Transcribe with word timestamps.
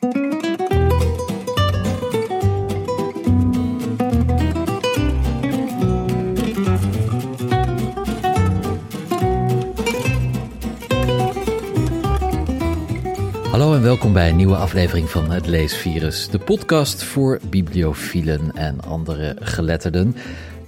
Hallo 0.00 0.14
en 13.74 13.82
welkom 13.82 14.12
bij 14.12 14.28
een 14.28 14.36
nieuwe 14.36 14.56
aflevering 14.56 15.10
van 15.10 15.30
Het 15.30 15.46
Leesvirus, 15.46 16.28
de 16.28 16.38
podcast 16.38 17.02
voor 17.02 17.40
bibliofielen 17.50 18.56
en 18.56 18.80
andere 18.80 19.36
geletterden. 19.40 20.16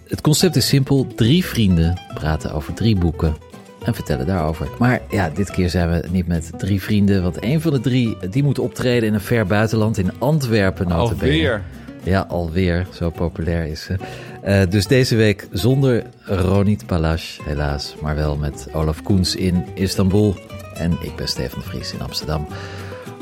Het 0.08 0.20
concept 0.20 0.56
is 0.56 0.68
simpel: 0.68 1.06
drie 1.14 1.44
vrienden 1.44 2.00
praten 2.14 2.52
over 2.52 2.74
drie 2.74 2.96
boeken 2.96 3.36
en 3.84 3.94
vertellen 3.94 4.26
daarover. 4.26 4.68
Maar 4.78 5.00
ja, 5.10 5.30
dit 5.34 5.50
keer 5.50 5.70
zijn 5.70 5.90
we 5.90 6.02
niet 6.10 6.26
met 6.26 6.50
drie 6.58 6.82
vrienden, 6.82 7.22
want 7.22 7.42
een 7.44 7.60
van 7.60 7.72
de 7.72 7.80
drie 7.80 8.16
die 8.30 8.42
moet 8.42 8.58
optreden 8.58 9.08
in 9.08 9.14
een 9.14 9.20
ver 9.20 9.46
buitenland, 9.46 9.98
in 9.98 10.10
Antwerpen. 10.18 10.90
Alweer. 10.92 11.62
Ja, 12.02 12.24
alweer. 12.28 12.86
Zo 12.92 13.10
populair 13.10 13.66
is 13.66 13.82
ze. 13.82 13.96
Eh, 14.42 14.60
dus 14.68 14.86
deze 14.86 15.16
week 15.16 15.48
zonder 15.52 16.02
Ronit 16.24 16.86
Palash, 16.86 17.38
helaas. 17.42 17.94
Maar 18.02 18.14
wel 18.16 18.36
met 18.36 18.68
Olaf 18.72 19.02
Koens 19.02 19.36
in 19.36 19.64
Istanbul. 19.74 20.36
En 20.74 20.92
ik 21.02 21.16
ben 21.16 21.28
Stefan 21.28 21.58
de 21.60 21.64
Vries 21.68 21.92
in 21.92 22.00
Amsterdam. 22.02 22.46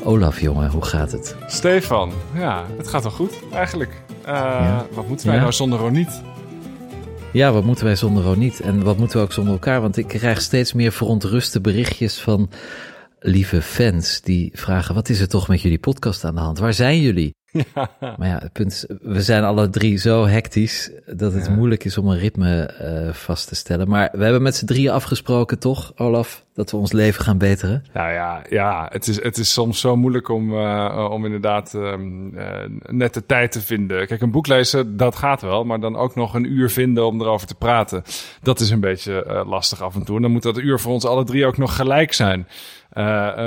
Olaf, 0.03 0.39
jongen, 0.41 0.69
hoe 0.69 0.85
gaat 0.85 1.11
het? 1.11 1.35
Stefan, 1.47 2.11
ja, 2.35 2.63
het 2.77 2.87
gaat 2.87 3.03
wel 3.03 3.11
goed 3.11 3.33
eigenlijk. 3.53 3.91
Eh, 4.25 4.33
Ja. 4.33 4.85
Wat 4.93 5.07
moeten 5.07 5.25
wij 5.27 5.35
Ja. 5.35 5.41
nou 5.41 5.53
zonder 5.53 5.79
Roniet? 5.79 6.21
Ja, 7.33 7.51
wat 7.51 7.63
moeten 7.63 7.85
wij 7.85 7.95
zonder 7.95 8.23
Ronit? 8.23 8.59
En 8.59 8.83
wat 8.83 8.97
moeten 8.97 9.17
we 9.17 9.23
ook 9.23 9.33
zonder 9.33 9.53
elkaar? 9.53 9.81
Want 9.81 9.97
ik 9.97 10.07
krijg 10.07 10.41
steeds 10.41 10.73
meer 10.73 10.91
verontruste 10.91 11.61
berichtjes 11.61 12.19
van 12.19 12.49
lieve 13.19 13.61
fans 13.61 14.21
die 14.21 14.51
vragen: 14.53 14.95
wat 14.95 15.09
is 15.09 15.19
er 15.19 15.27
toch 15.27 15.47
met 15.47 15.61
jullie 15.61 15.79
podcast 15.79 16.23
aan 16.23 16.35
de 16.35 16.41
hand? 16.41 16.59
Waar 16.59 16.73
zijn 16.73 17.01
jullie? 17.01 17.35
Maar 18.17 18.27
ja, 18.27 18.37
het 18.37 18.51
punt 18.51 18.71
is, 18.71 18.85
we 19.01 19.21
zijn 19.21 19.43
alle 19.43 19.69
drie 19.69 19.97
zo 19.97 20.25
hectisch 20.25 20.91
dat 21.05 21.33
het 21.33 21.49
moeilijk 21.49 21.83
is 21.83 21.97
om 21.97 22.07
een 22.07 22.17
ritme 22.17 22.61
eh, 22.65 23.13
vast 23.13 23.47
te 23.47 23.55
stellen. 23.55 23.87
Maar 23.87 24.09
we 24.11 24.23
hebben 24.23 24.41
met 24.41 24.55
z'n 24.55 24.65
drieën 24.65 24.91
afgesproken, 24.91 25.59
toch, 25.59 25.91
Olaf, 25.95 26.45
dat 26.59 26.71
we 26.71 26.77
ons 26.77 26.91
leven 26.91 27.23
gaan 27.23 27.37
beteren? 27.37 27.83
Nou 27.93 28.11
ja, 28.11 28.41
ja 28.49 28.87
het, 28.91 29.07
is, 29.07 29.23
het 29.23 29.37
is 29.37 29.53
soms 29.53 29.79
zo 29.79 29.95
moeilijk 29.95 30.29
om, 30.29 30.53
eh, 30.53 31.07
om 31.11 31.25
inderdaad 31.25 31.73
ehm, 31.73 32.35
eh, 32.37 32.47
net 32.87 33.13
de 33.13 33.25
tijd 33.25 33.51
te 33.51 33.61
vinden. 33.61 34.07
Kijk, 34.07 34.21
een 34.21 34.31
boek 34.31 34.47
lezen, 34.47 34.97
dat 34.97 35.15
gaat 35.15 35.41
wel. 35.41 35.63
Maar 35.63 35.79
dan 35.79 35.95
ook 35.95 36.15
nog 36.15 36.33
een 36.33 36.51
uur 36.51 36.69
vinden 36.69 37.05
om 37.05 37.21
erover 37.21 37.47
te 37.47 37.55
praten. 37.55 38.03
Dat 38.41 38.59
is 38.59 38.69
een 38.69 38.79
beetje 38.79 39.23
eh, 39.23 39.49
lastig 39.49 39.81
af 39.81 39.95
en 39.95 40.03
toe. 40.03 40.15
En 40.15 40.21
dan 40.21 40.31
moet 40.31 40.43
dat 40.43 40.57
uur 40.57 40.79
voor 40.79 40.93
ons 40.93 41.05
alle 41.05 41.23
drie 41.23 41.45
ook 41.45 41.57
nog 41.57 41.75
gelijk 41.75 42.13
zijn. 42.13 42.47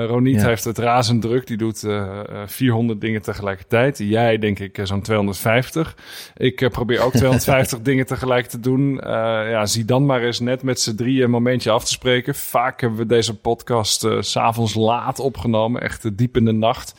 Roniet 0.07 0.41
Ja. 0.41 0.47
heeft 0.47 0.65
het 0.65 0.79
razend 0.79 1.23
druk. 1.23 1.47
Die 1.47 1.57
doet 1.57 1.85
eh, 1.85 2.21
eh, 2.21 2.25
400 2.47 3.01
dingen 3.01 3.23
tegelijkertijd. 3.23 3.99
Jij, 3.99 4.39
denk 4.39 4.59
ik, 4.59 4.79
zo'n 4.83 5.03
250. 5.03 5.97
Ik 6.37 6.69
probeer 6.71 7.01
ook 7.01 7.13
250 7.23 7.81
dingen 7.81 8.07
tegelijk 8.07 8.47
te 8.47 8.61
doen. 8.61 9.01
Ja, 9.05 9.67
zie 9.67 9.85
dan 9.85 10.07
maar 10.07 10.23
eens 10.23 10.41
net 10.41 10.63
met 10.63 10.81
z'n 10.81 10.95
drieën 10.95 11.25
een 11.25 11.31
momentje 11.31 11.71
af 11.71 11.85
te 11.85 11.91
spreken. 11.91 12.35
Vaak 12.35 12.81
hebben 12.81 12.99
we 12.99 13.02
deze 13.07 13.35
podcast 13.35 14.05
eh, 14.05 14.21
s 14.21 14.31
s'avonds 14.31 14.75
laat 14.75 15.19
opgenomen. 15.19 15.81
Echt 15.83 16.05
eh, 16.05 16.11
diep 16.15 16.37
in 16.37 16.45
de 16.45 16.53
nacht. 16.53 16.95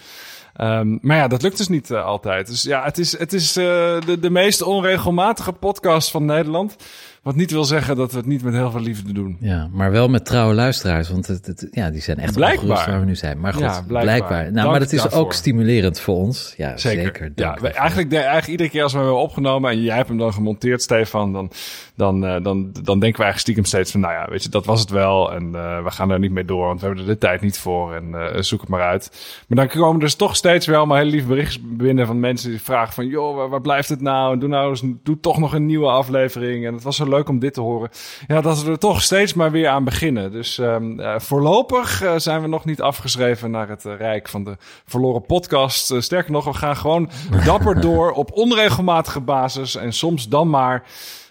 Ehm, 0.53 0.97
maar 1.01 1.17
ja, 1.17 1.27
dat 1.27 1.41
lukt 1.41 1.57
dus 1.57 1.67
niet 1.67 1.91
eh, 1.91 2.05
altijd. 2.05 2.47
Dus 2.47 2.63
ja, 2.63 2.83
het 2.83 2.97
is, 2.97 3.17
het 3.17 3.33
is 3.33 3.57
eh, 3.57 3.63
de, 4.05 4.17
de 4.19 4.29
meest 4.29 4.61
onregelmatige 4.61 5.51
podcast 5.51 6.11
van 6.11 6.25
Nederland. 6.25 6.75
Wat 7.23 7.35
niet 7.35 7.51
wil 7.51 7.63
zeggen 7.63 7.95
dat 7.95 8.11
we 8.11 8.17
het 8.17 8.25
niet 8.25 8.43
met 8.43 8.53
heel 8.53 8.71
veel 8.71 8.79
liefde 8.79 9.13
doen. 9.13 9.37
Ja, 9.39 9.69
maar 9.71 9.91
wel 9.91 10.07
met 10.07 10.25
trouwe 10.25 10.53
luisteraars, 10.53 11.09
want 11.09 11.27
het, 11.27 11.45
het- 11.45 11.67
ja, 11.71 11.89
die 11.89 12.01
zijn 12.01 12.17
echt 12.17 12.33
Blijkbaar. 12.33 12.85
waar 12.87 12.99
we 12.99 13.05
nu 13.05 13.15
zijn. 13.15 13.39
Maar 13.39 13.53
goed, 13.53 13.61
Ja, 13.61 13.69
blijkbaar. 13.87 14.01
blijkbaar. 14.03 14.41
Nou, 14.43 14.53
Dank 14.53 14.69
maar 14.69 14.79
dat 14.79 14.91
is 14.91 15.01
daarvoor. 15.01 15.19
ook 15.19 15.33
stimulerend 15.33 15.99
voor 15.99 16.15
ons. 16.15 16.53
Ja, 16.57 16.77
zeker. 16.77 17.31
ja, 17.35 17.57
we- 17.61 17.69
eigenlijk, 17.69 18.09
de, 18.09 18.17
eigenlijk 18.17 18.47
iedere 18.47 18.69
keer 18.69 18.83
als 18.83 18.91
we 18.91 18.97
hem 18.97 19.07
hebben 19.07 19.23
opgenomen 19.25 19.71
en 19.71 19.81
jij 19.81 19.95
hebt 19.95 20.07
hem 20.07 20.17
dan 20.17 20.33
gemonteerd, 20.33 20.81
Stefan, 20.81 21.33
dan, 21.33 21.51
dan, 21.95 22.25
eh, 22.25 22.31
dan, 22.43 22.43
dan 22.71 22.99
denken 22.99 22.99
we 22.99 23.03
eigenlijk 23.23 23.37
stiekem 23.37 23.65
steeds 23.65 23.91
van, 23.91 23.99
nou 23.99 24.13
ja, 24.13 24.27
weet 24.29 24.43
je, 24.43 24.49
dat 24.49 24.65
was 24.65 24.79
het 24.79 24.89
wel 24.89 25.33
en 25.33 25.55
eh, 25.55 25.83
we 25.83 25.91
gaan 25.91 26.09
er 26.11 26.19
niet 26.19 26.31
mee 26.31 26.45
door, 26.45 26.65
want 26.67 26.79
we 26.79 26.85
hebben 26.85 27.03
er 27.05 27.11
de 27.11 27.17
tijd 27.17 27.41
niet 27.41 27.57
voor 27.59 27.93
en 27.95 28.13
eh, 28.15 28.41
zoek 28.41 28.59
het 28.61 28.69
maar 28.69 28.81
uit. 28.81 29.11
Maar 29.47 29.57
dan 29.57 29.67
komen 29.67 29.93
er 29.95 29.99
dus 29.99 30.15
toch 30.15 30.35
steeds 30.35 30.65
wel 30.65 30.85
maar 30.85 30.97
hele 30.97 31.11
lieve 31.11 31.27
berichten 31.27 31.77
binnen 31.77 32.07
van 32.07 32.19
mensen 32.19 32.49
die 32.49 32.61
vragen 32.61 32.93
van, 32.93 33.07
joh, 33.07 33.35
waar, 33.35 33.49
waar 33.49 33.61
blijft 33.61 33.89
het 33.89 34.01
nou? 34.01 34.37
Doe 34.39 34.49
nou 34.49 34.69
eens, 34.69 34.83
doe 35.03 35.19
toch 35.19 35.37
nog 35.39 35.53
een 35.53 35.65
nieuwe 35.65 35.87
aflevering 35.89 36.65
en 36.65 36.73
het 36.73 36.83
was 36.83 36.95
zo 36.95 37.07
leuk 37.13 37.29
om 37.29 37.39
dit 37.39 37.53
te 37.53 37.61
horen. 37.61 37.89
Ja, 38.27 38.41
dat 38.41 38.63
we 38.63 38.71
er 38.71 38.79
toch 38.79 39.01
steeds 39.01 39.33
maar 39.33 39.51
weer 39.51 39.67
aan 39.67 39.83
beginnen. 39.83 40.31
Dus 40.31 40.57
ehm, 40.57 40.99
eh, 40.99 41.19
voorlopig 41.19 42.01
eh, 42.01 42.13
zijn 42.17 42.41
we 42.41 42.47
nog 42.47 42.65
niet 42.65 42.81
afgeschreven 42.81 43.51
naar 43.51 43.69
het 43.69 43.85
eh, 43.85 43.95
rijk 43.97 44.29
van 44.29 44.43
de 44.43 44.57
verloren 44.85 45.25
podcast. 45.25 45.93
Sterker 45.97 46.31
nog, 46.31 46.45
we 46.45 46.53
gaan 46.53 46.77
gewoon 46.77 47.09
dapper 47.45 47.81
door 47.81 48.11
op 48.11 48.31
onregelmatige 48.31 49.21
basis. 49.21 49.75
En 49.75 49.93
soms 49.93 50.27
dan 50.29 50.49
maar 50.49 50.83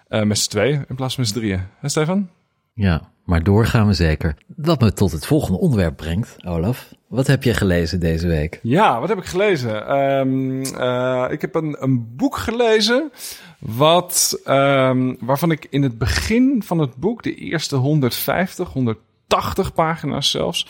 met 0.09 0.39
z'n 0.39 0.51
tweeën 0.51 0.85
in 0.89 0.95
plaats 0.95 1.15
van 1.15 1.25
met 1.25 1.33
z'n 1.33 1.39
drieën. 1.39 1.67
Hè, 1.79 1.89
Stefan? 1.89 2.29
Ja, 2.75 3.12
maar 3.25 3.43
door 3.43 3.67
gaan 3.67 3.87
we 3.87 3.93
zeker. 3.93 4.35
Wat 4.57 4.81
me 4.81 4.93
tot 4.93 5.13
het 5.13 5.27
volgende 5.27 5.59
onderwerp 5.59 5.97
brengt, 5.97 6.37
Olaf. 6.45 6.89
Wat 7.09 7.27
heb 7.27 7.43
je 7.43 7.55
gelezen 7.55 8.01
deze 8.01 8.27
week? 8.27 8.59
Ja, 8.63 9.01
wat 9.01 9.09
heb 9.09 9.19
ik 9.19 9.25
gelezen? 9.25 9.87
Ehm, 9.87 10.63
eh, 10.63 11.27
ik 11.31 11.41
heb 11.41 11.55
een, 11.55 11.77
een 11.81 12.17
boek 12.17 12.37
gelezen. 12.37 13.13
Wat, 13.59 14.41
ehm, 14.45 15.15
waarvan 15.21 15.51
ik 15.51 15.67
in 15.71 15.83
het 15.83 15.99
begin 15.99 16.63
van 16.65 16.79
het 16.79 16.97
boek, 16.97 17.23
de 17.23 17.35
eerste 17.35 17.77
150, 17.77 18.73
180 18.73 19.73
pagina's 19.73 20.31
zelfs, 20.31 20.67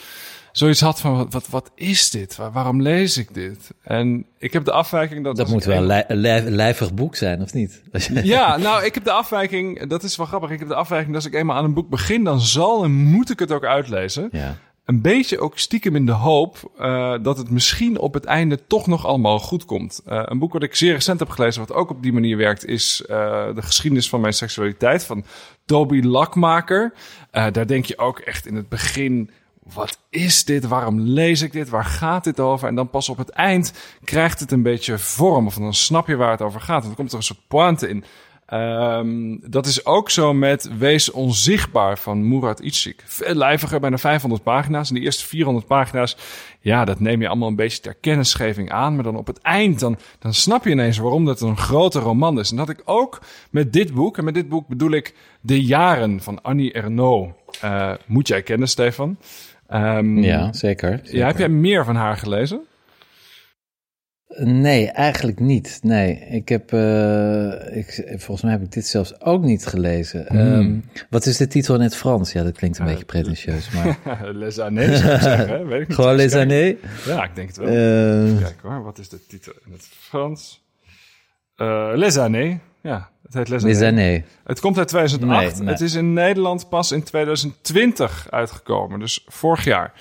zoiets 0.53 0.81
had 0.81 0.99
van: 0.99 1.17
wat, 1.17 1.33
wat, 1.33 1.47
wat 1.49 1.71
is 1.75 2.09
dit? 2.09 2.35
Waar- 2.35 2.51
waarom 2.51 2.81
lees 2.81 3.17
ik 3.17 3.33
dit? 3.33 3.71
En 3.83 4.25
ik 4.37 4.53
heb 4.53 4.65
de 4.65 4.71
afwijking 4.71 5.23
dat. 5.23 5.35
Dat 5.35 5.47
moet 5.47 5.63
wel 5.63 5.77
een 5.77 6.15
lij- 6.17 6.43
lijvig 6.43 6.93
boek 6.93 7.15
zijn, 7.15 7.41
of 7.41 7.53
niet? 7.53 7.81
Ja, 8.23 8.57
nou, 8.57 8.85
ik 8.85 8.93
heb 8.93 9.03
de 9.03 9.11
afwijking, 9.11 9.87
dat 9.87 10.03
is 10.03 10.15
wel 10.15 10.25
grappig. 10.25 10.49
Ik 10.49 10.59
heb 10.59 10.67
de 10.67 10.75
afwijking 10.75 11.13
dat 11.13 11.23
als 11.23 11.31
ik 11.33 11.39
eenmaal 11.39 11.57
aan 11.57 11.63
een 11.63 11.73
boek 11.73 11.89
begin, 11.89 12.23
dan 12.23 12.41
zal 12.41 12.83
en 12.83 12.91
moet 12.91 13.29
ik 13.29 13.39
het 13.39 13.51
ook 13.51 13.65
uitlezen. 13.65 14.29
ja. 14.31 14.55
een 14.85 15.01
beetje 15.01 15.39
ook 15.39 15.57
stiekem 15.57 15.95
in 15.95 16.05
de 16.05 16.11
hoop 16.11 16.71
eh, 16.77 17.13
dat 17.21 17.37
het 17.37 17.49
misschien 17.49 17.99
op 17.99 18.13
het 18.13 18.25
einde 18.25 18.59
toch 18.67 18.87
nog 18.87 19.05
allemaal 19.05 19.39
goed 19.39 19.65
komt. 19.65 20.01
Eh, 20.05 20.21
een 20.25 20.39
boek 20.39 20.53
wat 20.53 20.63
ik 20.63 20.75
zeer 20.75 20.93
recent 20.93 21.19
heb 21.19 21.29
gelezen, 21.29 21.61
wat 21.67 21.73
ook 21.77 21.89
op 21.89 22.01
die 22.03 22.13
manier 22.13 22.37
werkt, 22.37 22.65
is 22.65 23.05
eh, 23.09 23.55
De 23.55 23.61
geschiedenis 23.61 24.09
van 24.09 24.21
mijn 24.21 24.33
seksualiteit 24.33 25.03
van 25.05 25.23
Toby 25.65 26.01
Lakmaker. 26.01 26.93
Daar 27.31 27.67
denk 27.67 27.85
je 27.85 27.97
ook 27.97 28.19
echt 28.19 28.45
in 28.45 28.55
het 28.55 28.69
begin. 28.69 29.29
Wat 29.73 29.99
is 30.09 30.45
dit? 30.45 30.67
Waarom 30.67 30.99
lees 30.99 31.41
ik 31.41 31.51
dit? 31.51 31.69
Waar 31.69 31.85
gaat 31.85 32.23
dit 32.23 32.39
over? 32.39 32.67
En 32.67 32.75
dan 32.75 32.89
pas 32.89 33.09
op 33.09 33.17
het 33.17 33.29
eind 33.29 33.73
krijgt 34.03 34.39
het 34.39 34.51
een 34.51 34.63
beetje 34.63 34.97
vorm. 34.97 35.45
Of 35.45 35.55
dan 35.55 35.73
snap 35.73 36.07
je 36.07 36.15
waar 36.15 36.31
het 36.31 36.41
over 36.41 36.61
gaat. 36.61 36.81
En 36.81 36.87
dan 36.87 36.95
komt 36.95 37.11
er 37.11 37.17
een 37.17 37.23
soort 37.23 37.47
pointe 37.47 37.87
in. 37.87 38.03
Ehm, 38.45 39.37
dat 39.41 39.65
is 39.65 39.85
ook 39.85 40.09
zo 40.09 40.33
met 40.33 40.77
Wees 40.77 41.11
Onzichtbaar 41.11 41.97
van 41.97 42.27
Murat 42.27 42.59
Itzig. 42.59 42.95
Veel 43.05 43.35
lijviger, 43.35 43.79
bijna 43.79 43.97
500 43.97 44.43
pagina's. 44.43 44.89
En 44.89 44.95
die 44.95 45.03
eerste 45.03 45.27
400 45.27 45.67
pagina's, 45.67 46.17
ja, 46.59 46.85
dat 46.85 46.99
neem 46.99 47.21
je 47.21 47.27
allemaal 47.27 47.47
een 47.47 47.55
beetje 47.55 47.79
ter 47.79 47.93
kennisgeving 47.93 48.71
aan. 48.71 48.95
Maar 48.95 49.03
dan 49.03 49.17
op 49.17 49.27
het 49.27 49.41
eind, 49.41 49.79
dan, 49.79 49.97
dan 50.19 50.33
snap 50.33 50.63
je 50.63 50.69
ineens 50.69 50.97
waarom 50.97 51.25
dat 51.25 51.41
een 51.41 51.57
grote 51.57 51.99
roman 51.99 52.39
is. 52.39 52.51
En 52.51 52.57
dat 52.57 52.69
ik 52.69 52.81
ook 52.85 53.21
met 53.49 53.73
dit 53.73 53.93
boek, 53.93 54.17
en 54.17 54.23
met 54.23 54.33
dit 54.33 54.49
boek 54.49 54.67
bedoel 54.67 54.91
ik 54.91 55.15
De 55.41 55.63
Jaren 55.63 56.21
van 56.21 56.41
Annie 56.41 56.73
Ernaux. 56.73 57.31
Eh, 57.61 57.93
moet 58.05 58.27
jij 58.27 58.41
kennen, 58.41 58.67
Stefan? 58.67 59.17
Ehm, 59.73 60.17
ja, 60.17 60.53
zeker. 60.53 60.99
Ja, 61.03 61.27
heb 61.27 61.37
jij 61.37 61.49
meer 61.49 61.85
van 61.85 61.95
haar 61.95 62.17
gelezen? 62.17 62.61
Nee, 64.37 64.91
eigenlijk 64.91 65.39
niet. 65.39 65.79
Nee, 65.83 66.15
ik 66.19 66.49
heb, 66.49 66.73
eh, 66.73 67.77
ik, 67.77 68.03
volgens 68.09 68.41
mij 68.41 68.51
heb 68.51 68.61
ik 68.61 68.71
dit 68.71 68.85
zelfs 68.87 69.21
ook 69.21 69.43
niet 69.43 69.65
gelezen. 69.65 70.27
Ehm, 70.27 70.79
wat 71.09 71.25
is 71.25 71.37
de 71.37 71.47
titel 71.47 71.75
in 71.75 71.81
het 71.81 71.95
Frans? 71.95 72.31
Ja, 72.31 72.43
dat 72.43 72.57
klinkt 72.57 72.77
een 72.79 72.85
beetje 72.85 73.05
pretentieus, 73.05 73.69
maar 73.75 73.97
Les 74.33 74.59
Années, 74.59 74.99
zou 74.99 75.13
ik 75.13 75.21
zeggen. 75.21 75.47
hè? 75.47 75.65
Weet 75.65 75.81
ik 75.81 75.87
niet. 75.87 75.95
gewoon 75.97 76.15
les 76.15 76.33
années. 76.33 76.75
Ja, 77.05 77.23
ik 77.23 77.35
denk 77.35 77.47
het 77.47 77.57
wel. 77.57 77.67
Eh, 77.67 78.41
Kijk 78.41 78.59
hoor, 78.61 78.83
wat 78.83 78.97
is 78.97 79.09
de 79.09 79.25
titel 79.27 79.53
in 79.65 79.71
het 79.71 79.87
Frans? 79.99 80.63
Eh 81.55 81.91
Les 81.95 82.17
Années. 82.17 82.57
Ja, 82.81 83.09
het 83.23 83.33
heet 83.33 83.49
Les 83.49 83.63
les 83.63 83.81
années. 83.81 84.23
Het 84.43 84.59
komt 84.59 84.77
uit 84.77 84.87
2008. 84.87 85.41
Nee, 85.41 85.63
nee. 85.63 85.69
Het 85.69 85.81
is 85.81 85.93
in 85.93 86.13
Nederland 86.13 86.69
pas 86.69 86.91
in 86.91 87.03
2020 87.03 88.27
uitgekomen, 88.29 88.99
dus 88.99 89.23
vorig 89.27 89.63
jaar. 89.63 89.93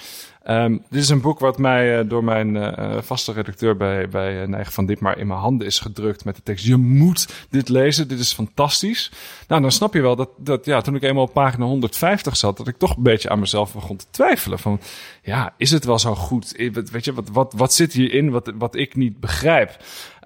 Um, 0.46 0.82
dit 0.90 1.02
is 1.02 1.08
een 1.08 1.20
boek 1.20 1.38
wat 1.38 1.58
mij 1.58 1.98
uh, 1.98 2.08
door 2.08 2.24
mijn 2.24 2.54
uh, 2.54 2.96
vaste 3.00 3.32
redacteur 3.32 3.76
bij, 3.76 4.08
bij 4.08 4.42
uh, 4.42 4.48
Nijg 4.48 4.72
van 4.72 4.86
Ditmar 4.86 5.18
in 5.18 5.26
mijn 5.26 5.40
handen 5.40 5.66
is 5.66 5.78
gedrukt 5.78 6.24
met 6.24 6.36
de 6.36 6.42
tekst. 6.42 6.64
Je 6.64 6.76
moet 6.76 7.46
dit 7.50 7.68
lezen, 7.68 8.08
dit 8.08 8.18
is 8.18 8.32
fantastisch. 8.32 9.12
Nou, 9.48 9.62
dan 9.62 9.72
snap 9.72 9.94
je 9.94 10.00
wel 10.00 10.16
dat, 10.16 10.28
dat 10.36 10.64
ja, 10.64 10.80
toen 10.80 10.94
ik 10.94 11.02
eenmaal 11.02 11.22
op 11.22 11.32
pagina 11.32 11.64
150 11.64 12.36
zat, 12.36 12.56
dat 12.56 12.68
ik 12.68 12.78
toch 12.78 12.96
een 12.96 13.02
beetje 13.02 13.28
aan 13.28 13.38
mezelf 13.38 13.74
begon 13.74 13.96
te 13.96 14.04
twijfelen. 14.10 14.58
Van 14.58 14.80
ja, 15.22 15.54
is 15.56 15.70
het 15.70 15.84
wel 15.84 15.98
zo 15.98 16.14
goed? 16.14 16.52
Weet 16.90 17.04
je, 17.04 17.12
wat, 17.12 17.28
wat, 17.28 17.52
wat 17.56 17.74
zit 17.74 17.92
hierin 17.92 18.30
wat, 18.30 18.52
wat 18.58 18.76
ik 18.76 18.96
niet 18.96 19.20
begrijp? 19.20 19.76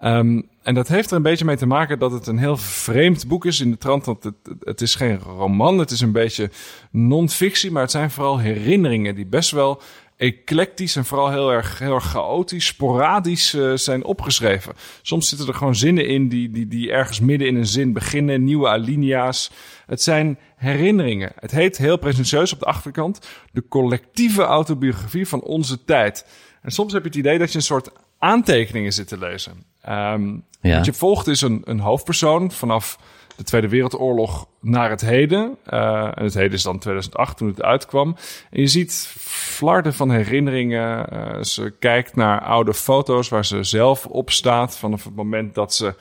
Um, 0.04 0.48
en 0.66 0.74
dat 0.74 0.88
heeft 0.88 1.10
er 1.10 1.16
een 1.16 1.22
beetje 1.22 1.44
mee 1.44 1.56
te 1.56 1.66
maken 1.66 1.98
dat 1.98 2.12
het 2.12 2.26
een 2.26 2.38
heel 2.38 2.56
vreemd 2.56 3.28
boek 3.28 3.44
is 3.44 3.60
in 3.60 3.70
de 3.70 3.78
trant. 3.78 4.04
Want 4.04 4.30
het, 4.60 4.80
is 4.80 4.94
geen 4.94 5.18
roman, 5.18 5.78
het 5.78 5.90
is 5.90 6.00
een 6.00 6.12
beetje 6.12 6.50
non-fictie, 6.90 7.70
maar 7.70 7.82
het 7.82 7.90
zijn 7.90 8.10
vooral 8.10 8.38
herinneringen 8.38 9.14
die 9.14 9.26
best 9.26 9.50
wel 9.50 9.82
eclectisch 10.16 10.96
en 10.96 11.04
vooral 11.04 11.30
heel 11.30 11.52
erg, 11.52 11.78
heel 11.78 11.94
erg 11.94 12.04
chaotisch, 12.04 12.66
sporadisch 12.66 13.54
uh, 13.54 13.76
zijn 13.76 14.04
opgeschreven. 14.04 14.74
Soms 15.02 15.28
zitten 15.28 15.48
er 15.48 15.54
gewoon 15.54 15.76
zinnen 15.76 16.06
in 16.06 16.28
die, 16.28 16.50
die, 16.50 16.68
die 16.68 16.90
ergens 16.90 17.20
midden 17.20 17.48
in 17.48 17.56
een 17.56 17.66
zin 17.66 17.92
beginnen, 17.92 18.44
nieuwe 18.44 18.68
alinea's. 18.68 19.50
Het 19.86 20.02
zijn 20.02 20.38
herinneringen. 20.56 21.32
Het 21.36 21.50
heet 21.50 21.76
heel 21.76 21.96
presentieus 21.96 22.52
op 22.52 22.58
de 22.58 22.64
achterkant 22.64 23.28
de 23.52 23.68
collectieve 23.68 24.42
autobiografie 24.42 25.28
van 25.28 25.42
onze 25.42 25.84
tijd. 25.84 26.26
En 26.62 26.70
soms 26.70 26.92
heb 26.92 27.02
je 27.02 27.08
het 27.08 27.18
idee 27.18 27.38
dat 27.38 27.50
je 27.50 27.58
een 27.58 27.64
soort 27.64 27.90
aantekeningen 28.18 28.92
zit 28.92 29.08
te 29.08 29.18
lezen. 29.18 29.64
Um, 29.88 30.44
ja. 30.60 30.80
Je 30.82 30.92
volgt 30.92 31.26
is 31.26 31.40
een, 31.40 31.62
een 31.64 31.80
hoofdpersoon 31.80 32.50
vanaf 32.50 32.98
de 33.36 33.42
Tweede 33.42 33.68
Wereldoorlog 33.68 34.46
naar 34.60 34.90
het 34.90 35.00
heden. 35.00 35.56
Uh, 35.72 36.04
en 36.04 36.24
het 36.24 36.34
heden 36.34 36.52
is 36.52 36.62
dan 36.62 36.78
2008 36.78 37.36
toen 37.36 37.48
het 37.48 37.62
uitkwam. 37.62 38.16
En 38.50 38.60
je 38.60 38.66
ziet 38.66 39.14
flarden 39.18 39.94
van 39.94 40.10
herinneringen. 40.10 41.06
Uh, 41.12 41.42
ze 41.42 41.74
kijkt 41.78 42.16
naar 42.16 42.40
oude 42.40 42.74
foto's 42.74 43.28
waar 43.28 43.44
ze 43.44 43.62
zelf 43.62 44.06
op 44.06 44.30
staat. 44.30 44.76
Vanaf 44.78 45.04
het 45.04 45.16
moment 45.16 45.54
dat 45.54 45.74
ze 45.74 45.94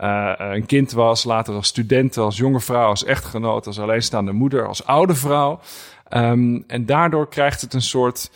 uh, 0.00 0.32
een 0.36 0.66
kind 0.66 0.92
was. 0.92 1.24
Later 1.24 1.54
als 1.54 1.66
student, 1.66 2.16
als 2.16 2.36
jonge 2.36 2.60
vrouw, 2.60 2.88
als 2.88 3.04
echtgenoot, 3.04 3.66
als 3.66 3.78
alleenstaande 3.78 4.32
moeder, 4.32 4.66
als 4.68 4.86
oude 4.86 5.14
vrouw. 5.14 5.60
Um, 6.10 6.64
en 6.66 6.86
daardoor 6.86 7.28
krijgt 7.28 7.60
het 7.60 7.74
een 7.74 7.82
soort 7.82 8.30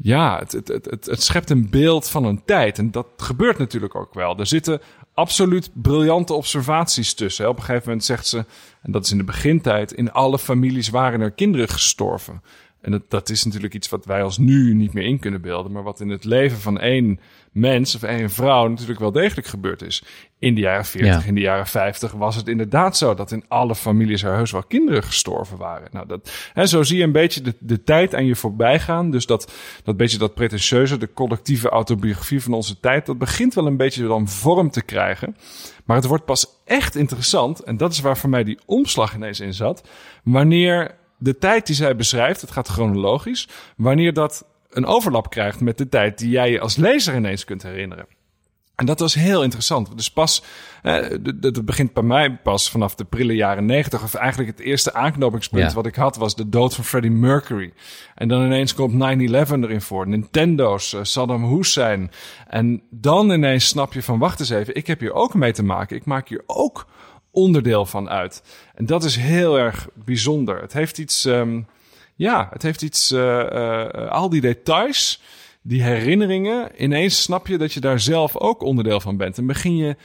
ja, 0.00 0.38
het, 0.38 0.52
het, 0.52 0.68
het, 0.68 1.06
het, 1.06 1.22
schept 1.22 1.50
een 1.50 1.70
beeld 1.70 2.08
van 2.08 2.24
een 2.24 2.44
tijd. 2.44 2.78
En 2.78 2.90
dat 2.90 3.06
gebeurt 3.16 3.58
natuurlijk 3.58 3.94
ook 3.94 4.14
wel. 4.14 4.38
Er 4.38 4.46
zitten 4.46 4.80
absoluut 5.14 5.70
briljante 5.74 6.34
observaties 6.34 7.14
tussen. 7.14 7.48
Op 7.48 7.56
een 7.56 7.62
gegeven 7.62 7.86
moment 7.86 8.04
zegt 8.04 8.26
ze, 8.26 8.44
en 8.82 8.92
dat 8.92 9.04
is 9.04 9.10
in 9.10 9.18
de 9.18 9.24
begintijd, 9.24 9.92
in 9.92 10.12
alle 10.12 10.38
families 10.38 10.88
waren 10.88 11.20
er 11.20 11.30
kinderen 11.30 11.68
gestorven. 11.68 12.42
En 12.80 12.90
dat, 12.90 13.02
dat 13.08 13.28
is 13.28 13.44
natuurlijk 13.44 13.74
iets 13.74 13.88
wat 13.88 14.04
wij 14.04 14.22
als 14.22 14.38
nu 14.38 14.74
niet 14.74 14.92
meer 14.92 15.04
in 15.04 15.18
kunnen 15.18 15.40
beelden, 15.40 15.72
maar 15.72 15.82
wat 15.82 16.00
in 16.00 16.08
het 16.08 16.24
leven 16.24 16.58
van 16.58 16.80
één 16.80 17.20
mens 17.52 17.94
of 17.94 18.02
één 18.02 18.30
vrouw 18.30 18.68
natuurlijk 18.68 18.98
wel 18.98 19.12
degelijk 19.12 19.46
gebeurd 19.46 19.82
is. 19.82 20.02
In 20.38 20.54
de 20.54 20.60
jaren 20.60 20.84
40, 20.84 21.26
in 21.26 21.34
de 21.34 21.40
jaren 21.40 21.66
50 21.66 22.12
was 22.12 22.36
het 22.36 22.48
inderdaad 22.48 22.96
zo 22.96 23.14
dat 23.14 23.32
in 23.32 23.44
alle 23.48 23.74
families 23.74 24.22
er 24.22 24.34
heus 24.34 24.50
wel 24.50 24.62
kinderen 24.62 25.02
gestorven 25.02 25.56
waren. 25.56 25.88
Nou, 25.92 26.06
dat, 26.06 26.50
hè, 26.52 26.66
zo 26.66 26.82
zie 26.82 26.98
je 26.98 27.04
een 27.04 27.12
beetje 27.12 27.40
de, 27.40 27.54
de 27.58 27.84
tijd 27.84 28.14
aan 28.14 28.26
je 28.26 28.36
voorbij 28.36 28.80
gaan. 28.80 29.10
Dus 29.10 29.26
dat, 29.26 29.52
dat 29.84 29.96
beetje 29.96 30.18
dat 30.18 30.34
pretentieuze, 30.34 30.98
de 30.98 31.12
collectieve 31.12 31.68
autobiografie 31.68 32.42
van 32.42 32.52
onze 32.52 32.80
tijd, 32.80 33.06
dat 33.06 33.18
begint 33.18 33.54
wel 33.54 33.66
een 33.66 33.76
beetje 33.76 34.06
dan 34.06 34.28
vorm 34.28 34.70
te 34.70 34.82
krijgen. 34.82 35.36
Maar 35.84 35.96
het 35.96 36.06
wordt 36.06 36.24
pas 36.24 36.46
echt 36.64 36.96
interessant, 36.96 37.60
en 37.60 37.76
dat 37.76 37.92
is 37.92 38.00
waar 38.00 38.18
voor 38.18 38.30
mij 38.30 38.44
die 38.44 38.58
omslag 38.66 39.14
ineens 39.14 39.40
in 39.40 39.54
zat, 39.54 39.88
wanneer 40.22 40.96
de 41.18 41.38
tijd 41.38 41.66
die 41.66 41.76
zij 41.76 41.96
beschrijft, 41.96 42.40
het 42.40 42.50
gaat 42.50 42.68
chronologisch, 42.68 43.48
wanneer 43.76 44.12
dat 44.12 44.46
een 44.70 44.86
overlap 44.86 45.30
krijgt 45.30 45.60
met 45.60 45.78
de 45.78 45.88
tijd 45.88 46.18
die 46.18 46.30
jij 46.30 46.60
als 46.60 46.76
lezer 46.76 47.14
ineens 47.14 47.44
kunt 47.44 47.62
herinneren. 47.62 48.06
En 48.78 48.86
dat 48.86 49.00
was 49.00 49.14
heel 49.14 49.42
interessant. 49.42 49.96
Dus 49.96 50.10
pas, 50.10 50.42
eh, 50.82 50.94
het 51.40 51.64
begint 51.64 51.92
bij 51.92 52.02
mij 52.02 52.36
pas 52.36 52.70
vanaf 52.70 52.94
de 52.94 53.04
prille 53.04 53.34
jaren 53.34 53.66
negentig. 53.66 54.02
Of 54.02 54.14
eigenlijk 54.14 54.56
het 54.56 54.66
eerste 54.66 54.94
aanknopingspunt 54.94 55.72
wat 55.72 55.86
ik 55.86 55.94
had 55.94 56.16
was 56.16 56.36
de 56.36 56.48
dood 56.48 56.74
van 56.74 56.84
Freddie 56.84 57.10
Mercury. 57.10 57.72
En 58.14 58.28
dan 58.28 58.44
ineens 58.44 58.74
komt 58.74 58.92
9-11 58.92 59.62
erin 59.62 59.80
voor. 59.80 60.08
Nintendo's, 60.08 60.92
uh, 60.92 61.00
Saddam 61.02 61.54
Hussein. 61.54 62.10
En 62.46 62.82
dan 62.90 63.30
ineens 63.30 63.68
snap 63.68 63.92
je 63.92 64.02
van, 64.02 64.18
wacht 64.18 64.40
eens 64.40 64.50
even, 64.50 64.74
ik 64.74 64.86
heb 64.86 65.00
hier 65.00 65.12
ook 65.12 65.34
mee 65.34 65.52
te 65.52 65.62
maken. 65.64 65.96
Ik 65.96 66.04
maak 66.04 66.28
hier 66.28 66.42
ook 66.46 66.86
onderdeel 67.38 67.86
van 67.86 68.08
uit. 68.08 68.42
En 68.74 68.86
dat 68.86 69.04
is 69.04 69.16
heel 69.16 69.58
erg 69.58 69.88
bijzonder. 69.94 70.60
Het 70.60 70.72
heeft 70.72 70.98
iets, 70.98 71.24
um, 71.24 71.66
ja, 72.14 72.48
het 72.52 72.62
heeft 72.62 72.82
iets, 72.82 73.12
uh, 73.12 73.20
uh, 73.20 74.10
al 74.10 74.28
die 74.28 74.40
details, 74.40 75.22
die 75.62 75.82
herinneringen. 75.82 76.82
Ineens 76.82 77.22
snap 77.22 77.46
je 77.46 77.58
dat 77.58 77.72
je 77.72 77.80
daar 77.80 78.00
zelf 78.00 78.36
ook 78.36 78.62
onderdeel 78.62 79.00
van 79.00 79.16
bent. 79.16 79.38
En 79.38 79.46
begin 79.46 79.76
je 79.76 79.96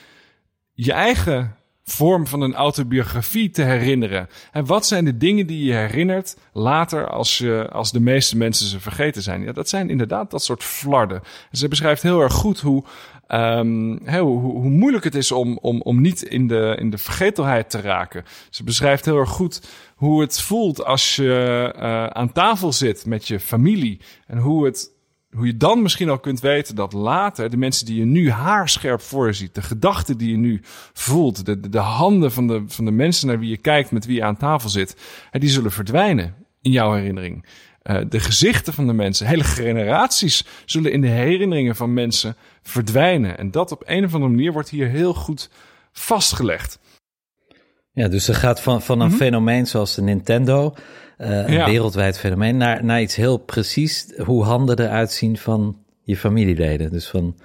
je 0.74 0.94
eigen 0.94 1.56
vorm 1.84 2.28
van 2.28 2.42
een 2.42 2.56
autobiografie 2.56 3.50
te 3.50 3.62
herinneren. 3.62 4.30
En 4.52 4.66
wat 4.66 4.86
zijn 4.86 5.06
de 5.06 5.18
dingen 5.18 5.48
die 5.48 5.66
je 5.66 5.74
herinnert 5.74 6.38
later 6.54 7.08
als, 7.10 7.38
je, 7.38 7.70
als 7.72 7.92
de 7.92 8.00
meeste 8.00 8.38
mensen 8.38 8.68
ze 8.68 8.80
vergeten 8.80 9.22
zijn? 9.22 9.44
Ja, 9.44 9.52
dat 9.52 9.70
zijn 9.70 9.90
inderdaad 9.90 10.32
dat 10.32 10.44
soort 10.44 10.64
flarden. 10.64 11.22
ze 11.52 11.68
beschrijft 11.68 12.02
heel 12.02 12.22
erg 12.22 12.34
goed 12.34 12.60
hoe 12.60 12.84
Um, 13.28 14.08
hoe, 14.08 14.40
hoe, 14.40 14.70
moeilijk 14.70 15.04
het 15.04 15.16
is 15.16 15.32
om, 15.32 15.58
om, 15.62 15.82
om 15.82 16.02
niet 16.02 16.22
in 16.22 16.48
de, 16.48 16.76
in 16.80 16.90
de 16.90 16.98
vergetelheid 16.98 17.70
te 17.70 17.82
raken. 17.82 18.24
Ze 18.50 18.64
beschrijft 18.64 19.06
heel 19.06 19.18
erg 19.18 19.30
goed 19.30 19.62
hoe 19.96 20.22
het 20.22 20.42
voelt 20.42 20.86
als 20.86 21.16
je 21.16 21.74
uh, 21.76 22.08
aan 22.08 22.32
tafel 22.32 22.74
zit 22.74 23.06
met 23.06 23.28
je 23.28 23.40
familie. 23.40 24.00
En 24.28 24.38
hoe, 24.38 24.66
het, 24.66 24.92
hoe 25.36 25.46
je 25.46 25.58
dan 25.58 25.82
misschien 25.82 26.10
al 26.10 26.20
kunt 26.20 26.40
weten 26.40 26.76
dat 26.76 26.94
later 26.94 27.50
de 27.50 27.58
mensen 27.58 27.86
die 27.86 28.00
je 28.00 28.06
nu 28.06 28.32
haarscherp 28.32 29.02
voor 29.02 29.28
je 29.28 29.34
ziet, 29.34 29.56
de 29.56 29.62
gedachten 29.62 30.18
die 30.18 30.32
je 30.32 30.38
nu 30.38 30.62
voelt, 30.94 31.46
de, 31.46 31.60
de, 31.60 31.70
de 31.70 31.80
handen 31.80 32.32
van 32.32 32.48
de, 32.48 32.64
van 32.68 32.86
de 32.86 32.92
mensen 32.92 33.28
naar 33.28 33.40
wie 33.40 33.50
je 33.50 33.58
kijkt, 33.58 33.92
met 33.92 34.06
wie 34.06 34.16
je 34.16 34.24
aan 34.24 34.38
tafel 34.38 34.70
zit, 34.70 34.96
die 35.32 35.50
zullen 35.50 35.72
verdwijnen 35.72 36.36
in 36.62 36.72
jouw 36.72 36.94
herinnering. 36.94 37.46
Uh, 37.84 38.02
de 38.10 38.20
gezichten 38.20 38.74
van 38.74 38.88
de 38.88 38.94
mensen, 38.94 39.28
hele 39.28 39.44
generaties 39.44 40.46
zullen 40.66 40.92
in 40.92 41.02
de 41.02 41.08
herinneringen 41.08 41.76
van 41.76 41.94
mensen 41.94 42.36
verdwijnen. 42.62 43.38
En 43.38 43.52
dat 43.52 43.72
op 43.72 43.84
een 43.86 44.06
of 44.06 44.14
andere 44.14 44.32
manier 44.32 44.54
wordt 44.54 44.70
hier 44.70 44.88
heel 44.88 45.14
goed 45.14 45.50
vastgelegd. 45.92 46.80
Ja, 47.92 48.08
dus 48.08 48.26
ze 48.26 48.34
gaat 48.34 48.62
van, 48.62 48.82
van 48.82 49.00
een 49.00 49.08
mhm. 49.08 49.18
fenomeen 49.18 49.68
zoals 49.68 49.96
de 49.96 50.02
Nintendo, 50.02 50.74
uh, 51.18 51.48
een 51.48 51.66
wereldwijd 51.66 52.20
fenomeen, 52.20 52.58
naar, 52.58 52.84
naar 52.84 53.02
iets 53.02 53.16
heel 53.16 53.38
precies, 53.38 54.14
hoe 54.26 54.44
handen 54.44 54.80
eruit 54.80 55.12
zien 55.12 55.38
van 55.38 55.78
je 56.04 56.18
familieleden. 56.18 56.92
Dus 56.92 57.10
van 57.10 57.36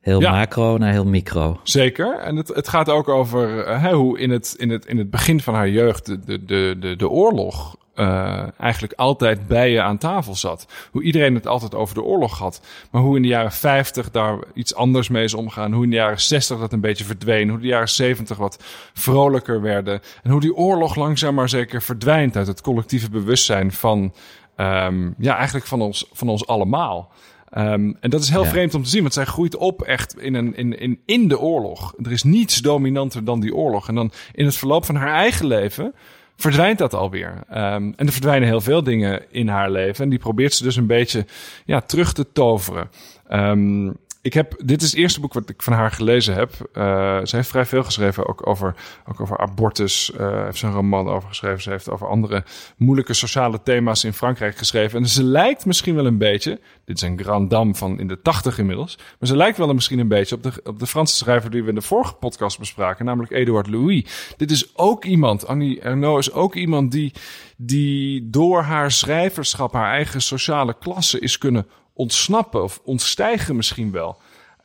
heel 0.00 0.20
macro 0.20 0.78
naar 0.78 0.92
heel 0.92 1.06
micro. 1.06 1.60
Zeker. 1.62 2.18
En 2.18 2.36
het, 2.36 2.48
het 2.48 2.68
gaat 2.68 2.88
ook 2.88 3.08
over 3.08 3.68
uh, 3.68 3.92
hoe 3.92 4.18
in 4.18 4.30
het, 4.30 4.54
in, 4.58 4.70
het, 4.70 4.86
in 4.86 4.98
het 4.98 5.10
begin 5.10 5.40
van 5.40 5.54
haar 5.54 5.68
jeugd 5.68 6.06
de, 6.06 6.44
de, 6.44 6.76
de, 6.80 6.96
de 6.96 7.08
oorlog 7.08 7.76
uh, 7.94 8.60
eigenlijk 8.60 8.92
altijd 8.92 9.46
bij 9.46 9.70
je 9.70 9.80
aan 9.80 9.98
tafel 9.98 10.34
zat. 10.34 10.66
Hoe 10.90 11.02
iedereen 11.02 11.34
het 11.34 11.46
altijd 11.46 11.74
over 11.74 11.94
de 11.94 12.02
oorlog 12.02 12.38
had. 12.38 12.60
Maar 12.90 13.02
hoe 13.02 13.16
in 13.16 13.22
de 13.22 13.28
jaren 13.28 13.52
50 13.52 14.10
daar 14.10 14.38
iets 14.54 14.74
anders 14.74 15.08
mee 15.08 15.24
is 15.24 15.34
omgaan. 15.34 15.72
Hoe 15.72 15.84
in 15.84 15.90
de 15.90 15.96
jaren 15.96 16.20
60 16.20 16.58
dat 16.58 16.72
een 16.72 16.80
beetje 16.80 17.04
verdween. 17.04 17.48
Hoe 17.48 17.58
de 17.58 17.66
jaren 17.66 17.88
70 17.88 18.36
wat 18.36 18.64
vrolijker 18.92 19.60
werden. 19.60 20.00
En 20.22 20.30
hoe 20.30 20.40
die 20.40 20.54
oorlog 20.54 20.94
langzaam 20.94 21.34
maar 21.34 21.48
zeker 21.48 21.82
verdwijnt 21.82 22.36
uit 22.36 22.46
het 22.46 22.60
collectieve 22.60 23.10
bewustzijn 23.10 23.72
van, 23.72 24.14
um, 24.56 25.14
ja, 25.18 25.36
eigenlijk 25.36 25.66
van 25.66 25.80
ons, 25.80 26.08
van 26.12 26.28
ons 26.28 26.46
allemaal. 26.46 27.12
Um, 27.58 27.96
en 28.00 28.10
dat 28.10 28.22
is 28.22 28.30
heel 28.30 28.44
vreemd 28.44 28.74
om 28.74 28.82
te 28.82 28.88
zien, 28.88 29.02
want 29.02 29.14
zij 29.14 29.24
groeit 29.24 29.56
op 29.56 29.82
echt 29.82 30.18
in, 30.18 30.34
een, 30.34 30.56
in, 30.56 30.78
in, 30.78 31.00
in 31.06 31.28
de 31.28 31.38
oorlog. 31.38 31.94
Er 32.02 32.12
is 32.12 32.22
niets 32.22 32.56
dominanter 32.56 33.24
dan 33.24 33.40
die 33.40 33.54
oorlog. 33.54 33.88
En 33.88 33.94
dan 33.94 34.12
in 34.32 34.44
het 34.44 34.56
verloop 34.56 34.84
van 34.84 34.94
haar 34.94 35.14
eigen 35.14 35.46
leven 35.46 35.94
verdwijnt 36.36 36.78
dat 36.78 36.94
alweer. 36.94 37.32
Um, 37.50 37.94
en 37.96 38.06
er 38.06 38.12
verdwijnen 38.12 38.48
heel 38.48 38.60
veel 38.60 38.82
dingen 38.82 39.22
in 39.30 39.48
haar 39.48 39.70
leven. 39.70 40.04
En 40.04 40.10
die 40.10 40.18
probeert 40.18 40.54
ze 40.54 40.62
dus 40.62 40.76
een 40.76 40.86
beetje 40.86 41.26
ja, 41.64 41.80
terug 41.80 42.12
te 42.12 42.32
toveren. 42.32 42.90
Um, 43.32 43.96
ik 44.24 44.34
heb, 44.34 44.54
dit 44.64 44.82
is 44.82 44.90
het 44.90 45.00
eerste 45.00 45.20
boek 45.20 45.32
wat 45.32 45.48
ik 45.48 45.62
van 45.62 45.72
haar 45.72 45.90
gelezen 45.90 46.34
heb. 46.34 46.50
Uh, 46.72 47.24
ze 47.24 47.36
heeft 47.36 47.48
vrij 47.48 47.66
veel 47.66 47.84
geschreven, 47.84 48.28
ook 48.28 48.46
over, 48.46 48.74
ook 49.08 49.20
over 49.20 49.38
abortus. 49.38 50.12
Uh, 50.20 50.44
heeft 50.44 50.58
ze 50.58 50.66
een 50.66 50.72
roman 50.72 51.08
over 51.08 51.28
geschreven. 51.28 51.62
Ze 51.62 51.70
heeft 51.70 51.90
over 51.90 52.08
andere 52.08 52.44
moeilijke 52.76 53.14
sociale 53.14 53.62
thema's 53.62 54.04
in 54.04 54.12
Frankrijk 54.12 54.56
geschreven. 54.56 55.00
En 55.00 55.08
ze 55.08 55.24
lijkt 55.24 55.66
misschien 55.66 55.94
wel 55.94 56.06
een 56.06 56.18
beetje, 56.18 56.60
dit 56.84 56.96
is 56.96 57.02
een 57.02 57.22
Grand 57.22 57.50
Dame 57.50 57.74
van 57.74 57.98
in 57.98 58.08
de 58.08 58.20
tachtig 58.22 58.58
inmiddels. 58.58 58.98
Maar 59.18 59.28
ze 59.28 59.36
lijkt 59.36 59.58
wel 59.58 59.74
misschien 59.74 59.98
een 59.98 60.08
beetje 60.08 60.34
op 60.34 60.42
de, 60.42 60.52
op 60.64 60.78
de 60.78 60.86
Franse 60.86 61.16
schrijver 61.16 61.50
die 61.50 61.62
we 61.62 61.68
in 61.68 61.74
de 61.74 61.82
vorige 61.82 62.14
podcast 62.14 62.58
bespraken, 62.58 63.04
namelijk 63.04 63.32
Edouard 63.32 63.66
Louis. 63.66 64.34
Dit 64.36 64.50
is 64.50 64.76
ook 64.76 65.04
iemand, 65.04 65.46
Annie 65.46 65.80
Ernaux 65.80 66.28
is 66.28 66.34
ook 66.34 66.54
iemand 66.54 66.92
die, 66.92 67.12
die 67.56 68.30
door 68.30 68.62
haar 68.62 68.90
schrijverschap 68.90 69.72
haar 69.72 69.92
eigen 69.92 70.22
sociale 70.22 70.76
klasse 70.78 71.18
is 71.20 71.38
kunnen 71.38 71.66
ontsnappen 71.94 72.62
of 72.62 72.80
ontstijgen 72.84 73.56
misschien 73.56 73.90
wel. 73.90 74.16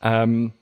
Um, 0.04 0.58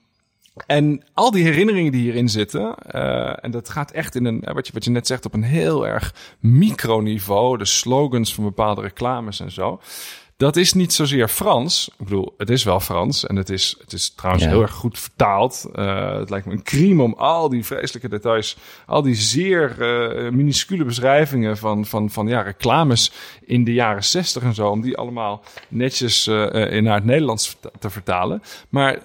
en 0.67 1.05
al 1.15 1.31
die 1.31 1.45
herinneringen 1.45 1.93
die 1.93 2.01
hierin 2.01 2.29
zitten, 2.29 2.75
uh, 2.95 3.45
en 3.45 3.51
dat 3.51 3.69
gaat 3.69 3.91
echt 3.91 4.15
in 4.15 4.25
een, 4.25 4.43
wat 4.53 4.67
je, 4.67 4.73
wat 4.73 4.85
je 4.85 4.91
net 4.91 5.07
zegt, 5.07 5.25
op 5.25 5.35
een 5.35 5.43
heel 5.43 5.87
erg 5.87 6.15
microniveau, 6.41 7.59
de 7.59 7.65
slogans 7.65 8.35
van 8.35 8.45
bepaalde 8.45 8.81
reclames 8.81 9.41
en 9.41 9.51
zo. 9.51 9.81
Dat 10.38 10.57
is 10.57 10.73
niet 10.73 10.92
zozeer 10.92 11.28
Frans. 11.28 11.88
Ik 11.99 12.04
bedoel, 12.04 12.35
het 12.37 12.50
is 12.50 12.64
wel 12.64 12.80
Frans 12.80 13.26
en 13.26 13.37
het 13.37 13.50
is, 13.50 13.76
het 13.80 13.92
is 13.92 14.11
trouwens 14.14 14.45
Ja. 14.45 14.50
heel 14.50 14.62
erg 14.62 14.73
goed 14.73 14.99
vertaald. 14.99 15.68
Eh, 15.75 16.18
het 16.18 16.30
lijkt 16.30 16.47
me 16.47 16.52
een 16.52 16.62
crime 16.62 17.02
om 17.02 17.14
al 17.14 17.49
die 17.49 17.64
vreselijke 17.64 18.09
details, 18.09 18.57
al 18.87 19.02
die 19.02 19.14
zeer 19.14 19.80
eh, 19.80 20.30
minuscule 20.33 20.85
beschrijvingen 20.85 21.57
van, 21.57 21.87
van, 21.87 22.11
van 22.11 22.28
ja, 22.28 22.40
reclames 22.40 23.12
in 23.40 23.64
de 23.64 23.73
jaren 23.73 24.04
zestig 24.04 24.42
en 24.42 24.54
zo, 24.54 24.68
om 24.68 24.80
die 24.80 24.97
allemaal 24.97 25.42
netjes 25.68 26.26
eh, 26.26 26.73
in 26.73 26.83
naar 26.85 26.95
het 26.95 27.04
Nederlands 27.04 27.57
te 27.78 27.90
vertalen. 27.90 28.42
Maar 28.68 28.99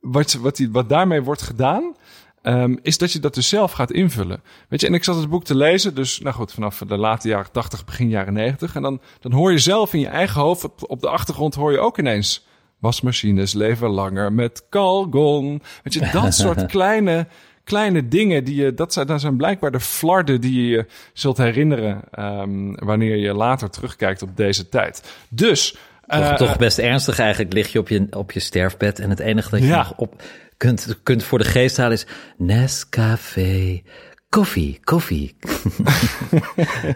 wat, 0.00 0.32
wat, 0.32 0.56
die, 0.56 0.70
wat 0.70 0.88
daarmee 0.88 1.22
wordt 1.22 1.42
gedaan, 1.42 1.96
ehm, 2.42 2.76
is 2.82 2.98
dat 2.98 3.12
je 3.12 3.18
dat 3.18 3.34
dus 3.34 3.48
zelf 3.48 3.72
gaat 3.72 3.92
invullen. 3.92 4.42
Weet 4.68 4.80
je, 4.80 4.86
en 4.86 4.94
ik 4.94 5.04
zat 5.04 5.16
het 5.16 5.28
boek 5.28 5.44
te 5.44 5.56
lezen, 5.56 5.94
dus 5.94 6.20
nou 6.20 6.34
goed, 6.34 6.52
vanaf 6.52 6.82
de 6.86 6.96
late 6.96 7.28
jaren 7.28 7.52
80, 7.52 7.84
begin 7.84 8.08
jaren 8.08 8.32
90. 8.32 8.74
En 8.74 8.82
dan, 8.82 9.00
dan 9.20 9.32
hoor 9.32 9.52
je 9.52 9.58
zelf 9.58 9.94
in 9.94 10.00
je 10.00 10.06
eigen 10.06 10.40
hoofd, 10.40 10.64
op, 10.64 10.90
op 10.90 11.00
de 11.00 11.08
achtergrond 11.08 11.54
hoor 11.54 11.72
je 11.72 11.78
ook 11.78 11.98
ineens... 11.98 12.46
wasmachines 12.78 13.52
leven 13.54 13.88
langer 13.88 14.32
met 14.32 14.68
Calgon. 14.70 15.62
Weet 15.82 15.94
je, 15.94 16.08
dat 16.12 16.34
soort 16.44 16.66
kleine, 16.66 17.26
kleine 17.64 18.08
dingen, 18.08 18.44
die 18.44 18.54
je, 18.54 18.74
dat, 18.74 18.92
zijn, 18.92 19.06
dat 19.06 19.20
zijn 19.20 19.36
blijkbaar 19.36 19.70
de 19.70 19.80
flarden 19.80 20.40
die 20.40 20.62
je 20.62 20.68
je 20.76 20.86
zult 21.12 21.36
herinneren... 21.36 22.02
ehm, 22.10 22.72
wanneer 22.74 23.16
je 23.16 23.34
later 23.34 23.70
terugkijkt 23.70 24.22
op 24.22 24.36
deze 24.36 24.68
tijd. 24.68 25.02
Dus... 25.28 25.76
Toch, 26.06 26.20
eh, 26.20 26.34
toch 26.34 26.56
best 26.56 26.78
ernstig 26.78 27.18
eigenlijk 27.18 27.52
lig 27.52 27.72
je 27.72 27.78
op 27.78 27.88
je, 27.88 28.06
op 28.10 28.32
je 28.32 28.40
sterfbed 28.40 28.98
en 28.98 29.10
het 29.10 29.18
enige 29.18 29.50
dat 29.50 29.60
je 29.60 29.66
Ja. 29.66 29.76
nog 29.76 29.92
op 29.96 30.22
kunt, 30.58 30.98
kunt 31.02 31.22
voor 31.22 31.38
de 31.38 31.44
geest 31.44 31.76
halen 31.76 31.92
is 31.92 32.06
Nescafé, 32.36 33.82
koffie, 34.28 34.80
koffie. 34.84 35.36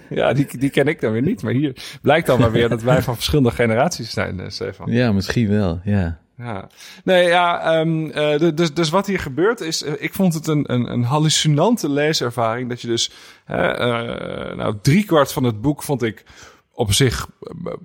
Ja, 0.09 0.33
die, 0.33 0.59
die 0.59 0.71
ken 0.71 0.87
ik 0.87 1.01
dan 1.01 1.13
weer 1.13 1.23
niet. 1.23 1.43
Maar 1.43 1.53
hier 1.53 1.99
blijkt 2.03 2.27
dan 2.27 2.41
maar 2.41 2.53
weer 2.53 2.69
dat 2.69 2.83
wij 2.83 3.03
van 3.03 3.15
verschillende 3.15 3.51
generaties 3.51 4.11
zijn, 4.11 4.41
eh, 4.41 4.49
Stefan. 4.49 4.93
Ja, 4.93 5.13
misschien 5.13 5.49
wel, 5.49 5.81
ja. 5.85 6.21
Ja. 6.37 6.69
Nee, 7.05 7.27
ja, 7.27 7.61
ehm, 7.61 8.11
eh, 8.11 8.55
dus, 8.55 8.75
dus 8.75 8.91
wat 8.91 9.07
hier 9.07 9.19
gebeurt 9.19 9.61
is, 9.61 9.83
eh, 9.83 9.93
ik 9.99 10.15
vond 10.15 10.35
het 10.35 10.47
een, 10.47 10.73
een, 10.73 10.93
een 10.93 11.05
hallucinante 11.05 11.89
leeservaring. 11.89 12.69
Dat 12.69 12.81
je 12.81 12.87
dus, 12.87 13.11
hè, 13.45 13.77
nou, 14.55 14.77
driekwart 14.83 15.33
van 15.33 15.45
het 15.45 15.61
boek 15.61 15.83
vond 15.83 16.03
ik 16.03 16.25
op 16.73 16.93
zich 16.93 17.29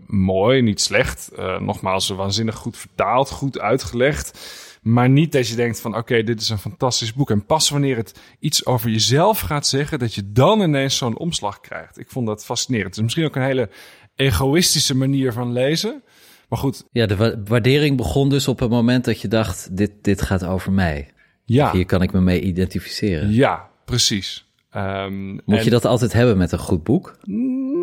mooi, 0.08 0.62
niet 0.62 0.82
slecht. 0.82 1.32
Nogmaals, 1.60 2.10
waanzinnig 2.10 2.56
goed 2.56 2.78
vertaald, 2.78 3.30
goed 3.30 3.60
uitgelegd. 3.60 4.40
Maar 4.88 5.10
niet 5.10 5.32
dat 5.32 5.48
je 5.48 5.56
denkt 5.56 5.80
van, 5.82 5.96
oké, 5.98 6.24
dit 6.24 6.42
is 6.42 6.50
een 6.50 6.58
fantastisch 6.58 7.14
boek. 7.14 7.30
En 7.32 7.46
pas 7.46 7.70
wanneer 7.70 7.98
het 7.98 8.20
iets 8.40 8.66
over 8.66 8.90
jezelf 8.90 9.40
gaat 9.40 9.68
zeggen, 9.68 10.00
dat 10.00 10.14
je 10.14 10.32
dan 10.32 10.62
ineens 10.62 10.98
zo'n 10.98 11.18
omslag 11.18 11.60
krijgt. 11.60 12.00
Ik 12.00 12.10
vond 12.10 12.28
dat 12.28 12.46
fascinerend. 12.46 12.88
Het 12.88 12.98
is 12.98 13.04
misschien 13.04 13.26
ook 13.26 13.36
een 13.36 13.42
hele 13.42 13.70
egoïstische 14.16 14.96
manier 14.96 15.34
van 15.34 15.52
lezen. 15.52 16.04
Maar 16.50 16.60
goed, 16.60 16.84
Ja, 16.92 17.06
de 17.06 17.16
wa- 17.16 17.36
waardering 17.46 17.98
begon 17.98 18.30
dus 18.30 18.48
op 18.48 18.60
het 18.60 18.70
moment 18.70 19.06
dat 19.06 19.22
je 19.22 19.28
dacht, 19.28 19.78
dit, 19.78 19.92
dit 20.02 20.22
gaat 20.22 20.46
over 20.46 20.72
mij. 20.72 21.12
ja. 21.46 21.72
Hier 21.72 21.86
kan 21.86 22.02
ik 22.02 22.12
me 22.14 22.22
mee 22.22 22.42
identificeren. 22.42 23.32
Ja, 23.32 23.70
precies. 23.86 24.46
Ehm, 24.70 25.30
Moet 25.32 25.44
en- 25.46 25.64
je 25.64 25.70
dat 25.70 25.86
altijd 25.86 26.14
hebben 26.14 26.38
met 26.38 26.52
een 26.52 26.60
goed 26.60 26.84
boek? 26.84 27.18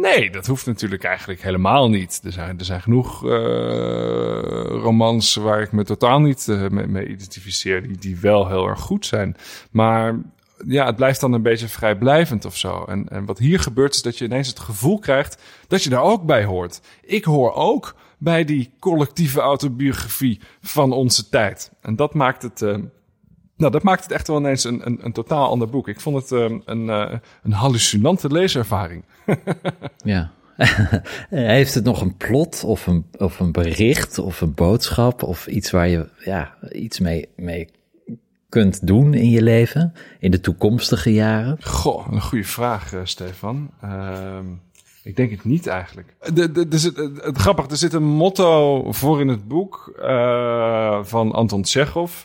Nee, 0.04 0.30
dat 0.30 0.46
hoeft 0.46 0.66
natuurlijk 0.66 1.04
eigenlijk 1.04 1.42
helemaal 1.42 1.90
niet. 1.90 2.20
Er 2.24 2.32
zijn, 2.32 2.58
er 2.58 2.64
zijn 2.64 2.82
genoeg 2.82 3.24
eh, 3.24 3.30
romans 4.68 5.34
waar 5.34 5.60
ik 5.60 5.72
me 5.72 5.84
totaal 5.84 6.20
niet 6.20 6.48
eh, 6.48 6.68
mee, 6.68 7.06
identificeer, 7.06 7.82
die, 7.82 7.98
die 7.98 8.18
wel 8.20 8.48
heel 8.48 8.68
erg 8.68 8.80
goed 8.80 9.06
zijn. 9.06 9.36
Maar 9.70 10.20
ja, 10.66 10.86
het 10.86 10.96
blijft 10.96 11.20
dan 11.20 11.32
een 11.32 11.42
beetje 11.42 11.68
vrijblijvend 11.68 12.44
of 12.44 12.56
zo. 12.56 12.84
En, 12.84 13.08
en 13.08 13.24
wat 13.24 13.38
hier 13.38 13.60
gebeurt 13.60 13.94
is 13.94 14.02
dat 14.02 14.18
je 14.18 14.24
ineens 14.24 14.48
het 14.48 14.58
gevoel 14.58 14.98
krijgt 14.98 15.42
dat 15.68 15.82
je 15.82 15.90
daar 15.90 16.02
ook 16.02 16.24
bij 16.24 16.44
hoort. 16.44 16.80
Ik 17.02 17.24
hoor 17.24 17.52
ook 17.52 17.94
bij 18.18 18.44
die 18.44 18.70
collectieve 18.78 19.40
autobiografie 19.40 20.40
van 20.60 20.92
onze 20.92 21.28
tijd. 21.28 21.70
En 21.80 21.96
dat 21.96 22.14
maakt 22.14 22.42
het... 22.42 22.62
eh, 22.62 22.76
nou, 23.64 23.76
dat 23.76 23.82
maakt 23.82 24.02
het 24.02 24.12
echt 24.12 24.28
wel 24.28 24.38
ineens 24.38 24.64
een, 24.64 24.86
een, 24.86 24.98
een 25.02 25.12
totaal 25.12 25.48
ander 25.48 25.68
boek. 25.68 25.88
Ik 25.88 26.00
vond 26.00 26.16
het 26.16 26.32
eh, 26.32 26.56
een, 26.64 26.90
eh, 26.90 27.18
een 27.42 27.52
hallucinante 27.52 28.28
leeservaring. 28.28 29.04
Ja. 30.04 30.32
Heeft 31.30 31.74
het 31.74 31.84
nog 31.84 32.00
een 32.00 32.16
plot 32.16 32.64
of 32.64 32.86
een, 32.86 33.06
of 33.18 33.40
een 33.40 33.52
bericht 33.52 34.18
of 34.18 34.40
een 34.40 34.54
boodschap 34.54 35.22
of 35.22 35.46
iets 35.46 35.70
waar 35.70 35.88
je 35.88 36.08
ja, 36.24 36.54
iets 36.72 36.98
mee, 36.98 37.28
mee 37.36 37.68
kunt 38.48 38.86
doen 38.86 39.14
in 39.14 39.30
je 39.30 39.42
leven, 39.42 39.92
in 40.18 40.30
de 40.30 40.40
toekomstige 40.40 41.12
jaren? 41.12 41.56
Goh, 41.60 42.06
een 42.10 42.22
goede 42.22 42.44
vraag, 42.44 42.92
eh, 42.92 43.00
Stefan. 43.04 43.70
Ehm, 43.80 44.46
ik 45.02 45.16
denk 45.16 45.30
het 45.30 45.44
niet 45.44 45.66
eigenlijk. 45.66 46.14
De, 46.34 46.68
de, 46.68 46.78
zit, 46.78 46.96
het, 46.96 47.24
het 47.24 47.38
grappig, 47.38 47.70
er 47.70 47.76
zit 47.76 47.92
een 47.92 48.04
motto 48.04 48.82
voor 48.92 49.20
in 49.20 49.28
het 49.28 49.48
boek 49.48 49.94
eh, 50.02 50.98
van 51.02 51.32
Anton 51.32 51.62
Tchekhov. 51.62 52.24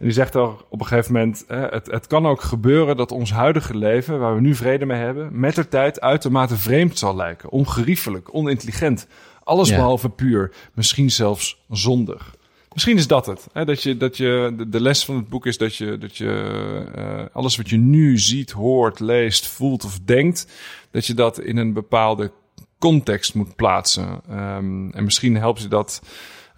En 0.00 0.06
die 0.06 0.14
zegt 0.14 0.34
er 0.34 0.48
op 0.68 0.80
een 0.80 0.86
gegeven 0.86 1.12
moment: 1.12 1.44
eh, 1.46 1.64
het, 1.70 1.86
het 1.90 2.06
kan 2.06 2.26
ook 2.26 2.40
gebeuren 2.40 2.96
dat 2.96 3.12
ons 3.12 3.32
huidige 3.32 3.76
leven, 3.76 4.18
waar 4.18 4.34
we 4.34 4.40
nu 4.40 4.54
vrede 4.54 4.86
mee 4.86 4.98
hebben, 4.98 5.40
met 5.40 5.54
de 5.54 5.68
tijd 5.68 6.00
uitermate 6.00 6.56
vreemd 6.56 6.98
zal 6.98 7.16
lijken. 7.16 7.50
Ongeriefelijk, 7.50 8.34
onintelligent. 8.34 9.06
Alles 9.44 9.68
Ja. 9.68 9.76
behalve 9.76 10.08
puur, 10.08 10.52
misschien 10.74 11.10
zelfs 11.10 11.64
zondig. 11.68 12.34
Misschien 12.72 12.96
is 12.96 13.06
dat 13.06 13.26
het. 13.26 13.46
Hè? 13.52 13.64
Dat 13.64 13.82
je, 13.82 13.96
dat 13.96 14.16
je, 14.16 14.52
de, 14.56 14.68
de 14.68 14.80
les 14.80 15.04
van 15.04 15.16
het 15.16 15.28
boek 15.28 15.46
is 15.46 15.58
dat 15.58 15.76
je, 15.76 15.98
dat 15.98 16.16
je 16.16 16.84
eh, 16.94 17.24
alles 17.32 17.56
wat 17.56 17.68
je 17.70 17.76
nu 17.76 18.18
ziet, 18.18 18.50
hoort, 18.50 19.00
leest, 19.00 19.46
voelt 19.46 19.84
of 19.84 19.98
denkt, 20.04 20.46
dat 20.90 21.06
je 21.06 21.14
dat 21.14 21.40
in 21.40 21.56
een 21.56 21.72
bepaalde 21.72 22.32
context 22.78 23.34
moet 23.34 23.56
plaatsen. 23.56 24.20
Ehm, 24.28 24.90
en 24.90 25.04
misschien 25.04 25.36
helpt 25.36 25.62
je 25.62 25.68
dat 25.68 26.02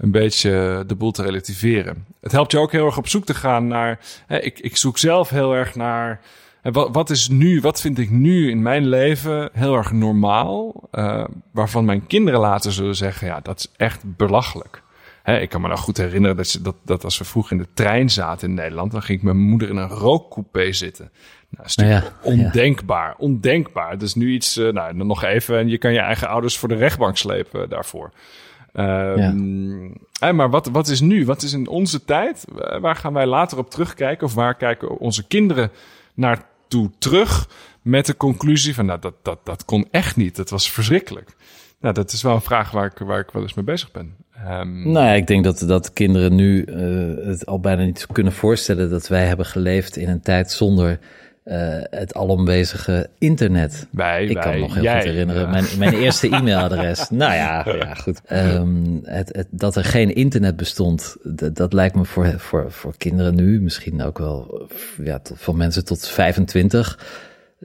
een 0.03 0.11
beetje 0.11 0.85
de 0.87 0.95
boel 0.95 1.11
te 1.11 1.23
relativeren. 1.23 2.07
Het 2.21 2.33
helpt 2.33 2.53
je 2.53 2.59
ook 2.59 2.73
heel 2.73 2.87
erg 2.87 2.97
op 2.97 3.09
zoek 3.09 3.25
te 3.25 3.35
gaan 3.35 3.67
naar. 3.67 3.99
Hè, 4.27 4.39
ik, 4.39 4.59
ik 4.59 4.77
zoek 4.77 4.99
zelf 4.99 5.29
heel 5.29 5.55
erg 5.55 5.75
naar. 5.75 6.21
wat, 6.63 6.89
wat 6.93 7.11
is 7.11 7.29
nu, 7.29 7.61
wat 7.61 7.81
vind 7.81 7.99
ik 7.99 8.11
nu 8.11 8.51
in 8.51 8.63
mijn 8.63 8.87
leven 8.89 9.51
heel 9.53 9.77
erg 9.77 9.93
normaal? 9.93 10.83
eh, 10.91 11.25
waarvan 11.53 11.85
mijn 11.85 12.07
kinderen 12.07 12.41
later 12.41 12.73
zullen 12.73 12.97
zeggen: 12.97 13.27
ja, 13.27 13.41
dat 13.41 13.59
is 13.59 13.71
echt 13.77 14.17
belachelijk. 14.17 14.83
Hè, 15.23 15.39
ik 15.39 15.49
kan 15.49 15.61
me 15.61 15.69
nog 15.69 15.81
goed 15.81 15.97
herinneren 15.97 16.37
dat, 16.37 16.47
ze, 16.47 16.63
dat, 16.63 16.77
dat 16.85 17.05
als 17.05 17.19
we 17.19 17.25
vroeger 17.25 17.53
in 17.53 17.63
de 17.63 17.69
trein 17.75 18.11
zaten 18.11 18.49
in 18.49 18.55
Nederland, 18.55 18.93
dan 18.93 19.03
ging 19.03 19.19
ik 19.19 19.25
met 19.25 19.35
mijn 19.35 19.49
moeder 19.49 19.69
in 19.69 19.77
een 19.77 19.89
rookcoupé 19.89 20.73
zitten. 20.73 21.11
Nou, 21.49 21.67
is 21.67 21.77
natuurlijk 21.77 22.07
Ja, 22.07 22.31
ja. 22.31 22.37
ondenkbaar, 22.37 23.15
ondenkbaar. 23.19 23.99
Dus 23.99 24.15
nu 24.15 24.33
iets, 24.33 24.57
eh, 24.57 24.73
nou, 24.73 24.95
nog 24.95 25.25
even, 25.25 25.59
en 25.59 25.69
je 25.69 25.79
kan 25.79 25.93
je 25.93 25.99
eigen 25.99 26.29
ouders 26.29 26.59
voor 26.59 26.69
de 26.69 26.75
rechtbank 26.75 27.17
slepen 27.17 27.69
daarvoor. 27.69 28.11
Ehm, 28.73 29.89
hè, 30.21 30.33
maar 30.33 30.51
wat, 30.51 30.67
wat 30.67 30.89
is 30.89 31.01
nu? 31.01 31.25
Wat 31.25 31.43
is 31.43 31.53
in 31.53 31.69
onze 31.69 32.05
tijd? 32.05 32.45
Wa- 32.53 32.81
Waar 32.81 32.97
gaan 32.97 33.13
wij 33.13 33.27
later 33.27 33.59
op 33.59 33.71
terugkijken? 33.71 34.27
Of 34.27 34.35
waar 34.35 34.55
kijken 34.57 34.99
onze 34.99 35.27
kinderen 35.27 35.71
naartoe 36.15 36.91
terug? 36.99 37.49
Met 37.83 38.07
de 38.07 38.17
conclusie 38.17 38.75
van, 38.75 38.87
nou, 38.87 39.01
dat, 39.01 39.15
dat, 39.23 39.39
dat 39.45 39.65
kon 39.65 39.87
echt 39.91 40.17
niet. 40.17 40.37
Dat 40.37 40.51
was 40.51 40.71
verschrikkelijk. 40.71 41.31
Nou, 41.81 41.95
dat 41.95 42.13
is 42.13 42.23
wel 42.23 42.35
een 42.35 42.41
vraag 42.41 42.71
waar 42.71 42.87
ik, 42.87 42.99
waar 42.99 43.19
ik 43.21 43.31
wel 43.31 43.43
eens 43.43 43.55
mee 43.55 43.65
bezig 43.65 43.91
ben. 43.91 44.15
Ehm, 44.35 44.83
Nou 44.93 45.07
ja, 45.07 45.13
ik 45.13 45.27
denk 45.27 45.45
dat, 45.45 45.59
dat 45.67 45.93
kinderen 45.93 46.35
nu 46.35 46.63
eh, 46.65 47.27
het 47.27 47.47
al 47.47 47.61
bijna 47.61 47.83
niet 47.85 48.07
kunnen 48.13 48.33
voorstellen 48.33 48.91
dat 48.91 49.09
wij 49.09 49.27
hebben 49.27 49.47
geleefd 49.47 49.97
in 49.97 50.09
een 50.09 50.21
tijd 50.21 50.51
zonder 50.51 50.99
eh, 51.45 51.79
het 51.91 52.15
alomwezige 52.15 53.09
internet. 53.19 53.87
Wij, 53.91 54.25
ik 54.25 54.41
kan 54.41 54.53
me 54.53 54.59
nog 54.59 54.75
heel 54.75 54.83
jij, 54.83 54.95
goed 54.95 55.11
herinneren. 55.11 55.43
ja. 55.43 55.49
Mijn, 55.49 55.65
mijn 55.79 55.95
eerste 56.05 56.29
e-mailadres. 56.29 57.11
nou 57.11 57.35
ja, 57.35 57.65
ja 57.67 57.95
goed. 57.95 58.21
Ehm, 58.27 58.99
het, 59.03 59.29
het, 59.37 59.47
dat 59.51 59.77
er 59.77 59.85
geen 59.85 60.15
internet 60.15 60.57
bestond, 60.57 61.17
dat, 61.23 61.57
dat 61.57 61.73
lijkt 61.73 61.95
me 61.95 62.05
voor, 62.05 62.35
voor, 62.39 62.73
voor 62.73 62.95
kinderen 62.97 63.35
nu, 63.35 63.61
misschien 63.61 64.03
ook 64.03 64.19
wel 64.19 64.69
ja, 65.03 65.19
tot, 65.19 65.39
voor 65.39 65.57
mensen 65.57 65.85
tot 65.85 66.09
25. 66.09 66.99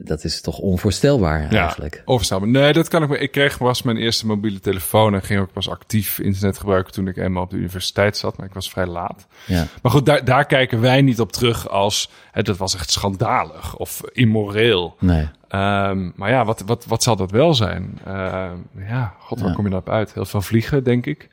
Dat 0.00 0.24
is 0.24 0.40
toch 0.40 0.58
onvoorstelbaar 0.58 1.50
eigenlijk. 1.50 2.02
Overstaan. 2.04 2.50
Nee, 2.50 2.72
dat 2.72 2.88
kan 2.88 3.02
ik 3.02 3.08
me. 3.08 3.18
Ik 3.18 3.30
kreeg 3.30 3.58
pas 3.58 3.82
mijn 3.82 3.96
eerste 3.96 4.26
mobiele 4.26 4.60
telefoon 4.60 5.14
en 5.14 5.22
ging 5.22 5.40
ook 5.40 5.52
pas 5.52 5.68
actief 5.68 6.18
internet 6.18 6.58
gebruiken 6.58 6.92
toen 6.92 7.08
ik 7.08 7.16
eenmaal 7.16 7.42
op 7.42 7.50
de 7.50 7.56
universiteit 7.56 8.16
zat. 8.16 8.36
Maar 8.36 8.46
ik 8.46 8.54
was 8.54 8.70
vrij 8.70 8.86
laat. 8.86 9.26
Ja. 9.46 9.66
Maar 9.82 9.92
goed, 9.92 10.06
daar, 10.06 10.24
daar 10.24 10.44
kijken 10.44 10.80
wij 10.80 11.02
niet 11.02 11.20
op 11.20 11.32
terug 11.32 11.68
als 11.68 12.10
hè, 12.32 12.42
dat 12.42 12.56
was 12.56 12.74
echt 12.74 12.90
schandalig 12.90 13.76
of 13.76 14.02
immoreel. 14.12 14.96
Nee. 14.98 15.28
Ehm, 15.48 16.10
maar 16.14 16.30
ja, 16.30 16.44
wat, 16.44 16.62
wat, 16.66 16.84
wat 16.84 17.02
zal 17.02 17.16
dat 17.16 17.30
wel 17.30 17.54
zijn? 17.54 17.98
Ehm, 18.04 18.56
ja, 18.88 19.14
god, 19.18 19.38
waar 19.40 19.48
Ja. 19.48 19.54
kom 19.54 19.64
je 19.64 19.70
daarop 19.70 19.88
uit? 19.90 20.14
Heel 20.14 20.24
veel 20.24 20.42
vliegen, 20.42 20.84
denk 20.84 21.06
ik. 21.06 21.28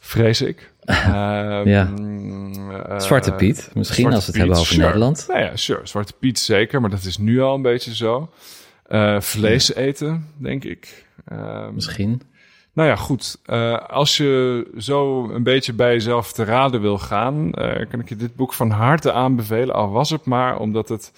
Vrees 0.00 0.42
ik. 0.42 0.72
Ehm, 0.84 1.68
Ja. 1.68 1.90
eh, 2.88 2.98
Zwarte 3.00 3.32
Piet, 3.32 3.70
misschien 3.74 3.96
Zwarte 4.10 4.16
als 4.16 4.26
we 4.26 4.32
het 4.32 4.40
Piet, 4.40 4.40
hebben 4.40 4.56
over 4.56 4.66
sure. 4.74 4.84
Nederland. 4.86 5.24
Nou 5.28 5.40
ja, 5.40 5.56
sure. 5.56 5.80
Zwarte 5.86 6.12
Piet 6.20 6.38
zeker, 6.38 6.80
maar 6.80 6.90
dat 6.90 7.04
is 7.04 7.18
nu 7.18 7.40
al 7.40 7.54
een 7.54 7.62
beetje 7.62 7.94
zo. 7.94 8.30
Eh, 8.86 9.20
vlees 9.20 9.74
eten, 9.74 10.26
denk 10.36 10.64
ik. 10.64 11.06
Misschien. 11.72 12.22
nou 12.72 12.88
ja, 12.88 12.96
goed. 12.96 13.38
Eh, 13.44 13.78
als 13.88 14.16
je 14.16 14.66
zo 14.78 15.28
een 15.30 15.42
beetje 15.42 15.72
bij 15.72 15.92
jezelf 15.92 16.32
te 16.32 16.44
raden 16.44 16.80
wil 16.80 16.98
gaan, 16.98 17.50
kan 17.90 18.00
ik 18.00 18.08
je 18.08 18.16
dit 18.16 18.36
boek 18.36 18.52
van 18.52 18.70
harte 18.70 19.12
aanbevelen. 19.12 19.74
Al 19.74 19.90
was 19.90 20.10
het 20.10 20.24
maar 20.24 20.58
omdat 20.58 20.88
het 20.88 21.12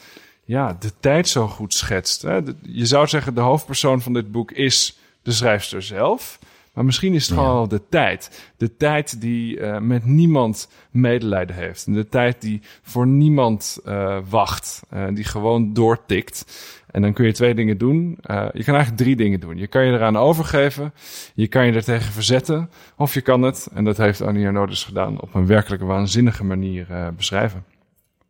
ja, 0.50 0.76
de 0.80 0.92
tijd 1.00 1.28
zo 1.28 1.46
goed 1.46 1.74
schetst. 1.74 2.22
Hè? 2.22 2.40
Je 2.62 2.86
zou 2.86 3.06
zeggen, 3.06 3.34
de 3.34 3.40
hoofdpersoon 3.40 4.00
van 4.00 4.12
dit 4.12 4.32
boek 4.32 4.50
is 4.52 4.98
de 5.22 5.32
schrijfster 5.32 5.82
zelf. 5.82 6.38
Maar 6.72 6.84
misschien 6.84 7.14
is 7.14 7.26
het 7.26 7.38
gewoon 7.38 7.54
wel 7.54 7.68
de 7.68 7.82
tijd. 7.88 8.50
De 8.56 8.76
tijd 8.76 9.20
die 9.20 9.58
uh, 9.58 9.78
met 9.78 10.04
niemand 10.04 10.68
medelijden 10.90 11.56
heeft. 11.56 11.94
De 11.94 12.08
tijd 12.08 12.40
die 12.40 12.60
voor 12.82 13.06
niemand 13.06 13.78
uh, 13.86 14.18
wacht. 14.28 14.82
Uh, 14.94 15.04
die 15.14 15.24
gewoon 15.24 15.72
doortikt. 15.72 16.44
En 16.90 17.02
dan 17.02 17.12
kun 17.12 17.26
je 17.26 17.32
twee 17.32 17.54
dingen 17.54 17.78
doen. 17.78 18.18
je 18.52 18.64
kan 18.64 18.74
eigenlijk 18.74 18.96
drie 18.96 19.16
dingen 19.16 19.40
doen. 19.40 19.56
Je 19.56 19.66
kan 19.66 19.84
je 19.84 19.92
eraan 19.92 20.16
overgeven. 20.16 20.92
Je 21.34 21.46
kan 21.46 21.66
je 21.66 21.72
er 21.72 21.84
tegen 21.84 22.12
verzetten. 22.12 22.70
Of 22.96 23.14
je 23.14 23.20
kan 23.20 23.42
het, 23.42 23.68
en 23.74 23.84
dat 23.84 23.96
heeft 23.96 24.20
Annie 24.20 24.46
Arnaud 24.46 24.68
dus 24.68 24.84
gedaan, 24.84 25.20
op 25.20 25.34
een 25.34 25.46
werkelijk 25.46 25.82
waanzinnige 25.82 26.44
manier 26.44 26.86
beschrijven 27.16 27.64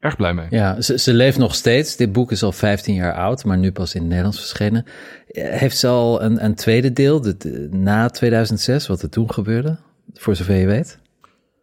erg 0.00 0.16
blij 0.16 0.34
mee. 0.34 0.46
Ja, 0.50 0.80
ze, 0.80 0.98
ze 0.98 1.14
leeft 1.14 1.38
nog 1.38 1.54
steeds. 1.54 1.96
Dit 1.96 2.12
boek 2.12 2.32
is 2.32 2.42
al 2.42 2.52
15 2.52 2.94
jaar 2.94 3.14
oud, 3.14 3.44
maar 3.44 3.58
nu 3.58 3.72
pas 3.72 3.94
in 3.94 4.00
het 4.00 4.08
Nederlands 4.08 4.38
verschenen. 4.38 4.84
Heeft 5.32 5.78
ze 5.78 5.88
al 5.88 6.22
een, 6.22 6.44
een 6.44 6.54
tweede 6.54 6.92
deel, 6.92 7.20
de, 7.20 7.68
na 7.70 8.08
2006, 8.08 8.86
wat 8.86 9.02
er 9.02 9.10
toen 9.10 9.32
gebeurde? 9.32 9.78
Voor 10.14 10.36
zover 10.36 10.54
je 10.54 10.66
weet? 10.66 10.98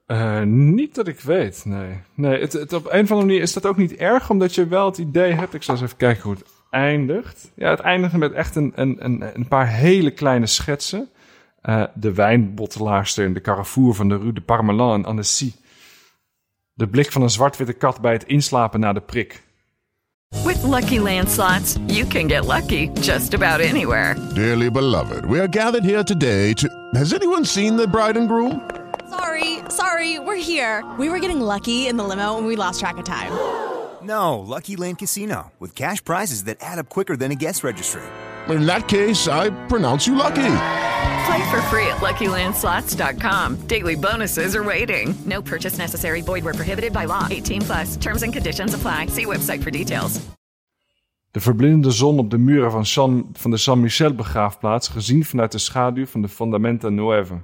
Uh, 0.08 0.41
niet 0.44 0.96
dat 0.96 1.08
ik 1.08 1.20
weet, 1.20 1.62
nee. 1.65 2.00
Nee, 2.13 2.41
het, 2.41 2.53
het, 2.53 2.74
op 2.74 2.86
een 2.86 3.03
of 3.03 3.12
andere 3.12 3.27
manier 3.27 3.41
is 3.41 3.53
dat 3.53 3.65
ook 3.65 3.77
niet 3.77 3.96
erg, 3.96 4.29
omdat 4.29 4.56
je 4.56 4.67
wel 4.67 4.86
het 4.86 4.98
idee 4.98 5.34
hebt... 5.34 5.53
Ik 5.53 5.63
zal 5.63 5.74
eens 5.74 5.84
even 5.84 5.98
kijken 5.98 6.24
hoe 6.24 6.34
het 6.34 6.46
eindigt. 6.70 7.51
Ja, 7.56 7.70
het 7.70 7.79
eindigt 7.79 8.13
met 8.13 8.34
echt 8.34 8.56
een, 8.56 8.72
een, 8.75 8.98
een, 9.00 9.24
een 9.34 9.48
paar 9.48 9.67
hele 9.67 10.12
kleine 10.12 10.46
schetsen. 10.46 11.10
Uh, 11.63 11.84
de 11.94 12.13
wijnbottelaarster 12.13 13.25
in 13.25 13.34
de 13.34 13.41
Carrefour 13.41 13.94
van 13.94 14.10
de 14.10 14.17
Rue 14.17 14.34
de 14.34 14.41
Parmelan 14.41 14.94
en 14.94 15.06
Annecy 15.06 15.53
De 16.77 16.88
blik 16.88 17.12
van 17.12 17.22
een 17.22 17.29
zwart-witte 17.29 17.74
kat 17.74 18.01
bij 18.01 18.13
het 18.13 18.24
inslapen 18.24 18.79
na 18.79 18.93
de 18.93 19.01
prik. 19.01 19.43
With 20.46 20.63
lucky 20.63 21.00
landslots, 21.00 21.75
you 21.86 22.07
can 22.07 22.29
get 22.29 22.46
lucky 22.46 22.89
just 23.01 23.34
about 23.34 23.60
anywhere. 23.60 24.15
Dearly 24.34 24.72
beloved, 24.72 25.25
we 25.25 25.39
are 25.39 25.48
gathered 25.51 25.84
here 25.84 26.03
today 26.03 26.53
to. 26.53 26.67
Has 26.91 27.13
anyone 27.13 27.46
seen 27.46 27.77
the 27.77 27.88
bride 27.88 28.19
and 28.19 28.29
groom? 28.29 28.62
Sorry, 29.10 29.60
sorry, 29.69 30.19
we're 30.19 30.43
here. 30.43 30.84
We 31.00 31.10
were 31.10 31.19
getting 31.19 31.41
lucky 31.41 31.88
in 31.88 31.98
the 31.98 32.03
limo 32.03 32.38
and 32.38 32.48
we 32.48 32.55
lost 32.55 32.79
track 32.79 32.98
of 32.98 33.05
time. 33.05 33.31
No, 34.01 34.39
Lucky 34.39 34.75
Land 34.75 34.98
Casino, 34.98 35.51
with 35.60 35.74
cash 35.74 36.03
prizes 36.03 36.43
that 36.43 36.57
add 36.60 36.77
up 36.77 36.89
quicker 36.89 37.17
than 37.17 37.31
a 37.31 37.36
guest 37.36 37.63
registry. 37.63 38.03
In 38.50 38.66
that 38.66 38.88
case, 38.88 39.27
I 39.27 39.50
pronounce 39.68 40.08
you 40.08 40.16
lucky. 40.16 40.51
Play 41.25 41.50
for 41.50 41.62
free 41.70 41.88
at 41.88 41.98
LuckyLandSlots.com. 42.01 43.68
Daily 43.68 43.96
bonuses 43.96 44.56
are 44.56 44.63
waiting. 44.63 45.16
No 45.25 45.42
purchase 45.42 45.77
necessary. 45.77 46.22
Void 46.22 46.44
were 46.44 46.54
prohibited 46.54 46.94
by 46.94 47.06
law. 47.06 47.27
18 47.30 47.62
plus. 47.62 47.98
Terms 47.98 48.24
and 48.24 48.34
conditions 48.34 48.74
apply. 48.74 49.08
See 49.08 49.25
website 49.25 49.62
for 49.63 49.72
details. 49.72 50.20
De 51.32 51.39
verblindende 51.39 51.92
zon 51.92 52.20
op 52.20 52.30
de 52.30 52.38
muren 52.38 52.72
van, 52.72 52.86
San, 52.86 53.30
van 53.34 53.51
de 53.51 53.58
San 53.58 53.80
Michel 53.80 54.13
begraafplaats, 54.13 54.88
gezien 54.88 55.25
vanuit 55.25 55.51
de 55.51 55.58
schaduw 55.58 56.06
van 56.06 56.22
de 56.22 56.27
Fondamenta 56.27 56.89
Nueve. 56.89 57.42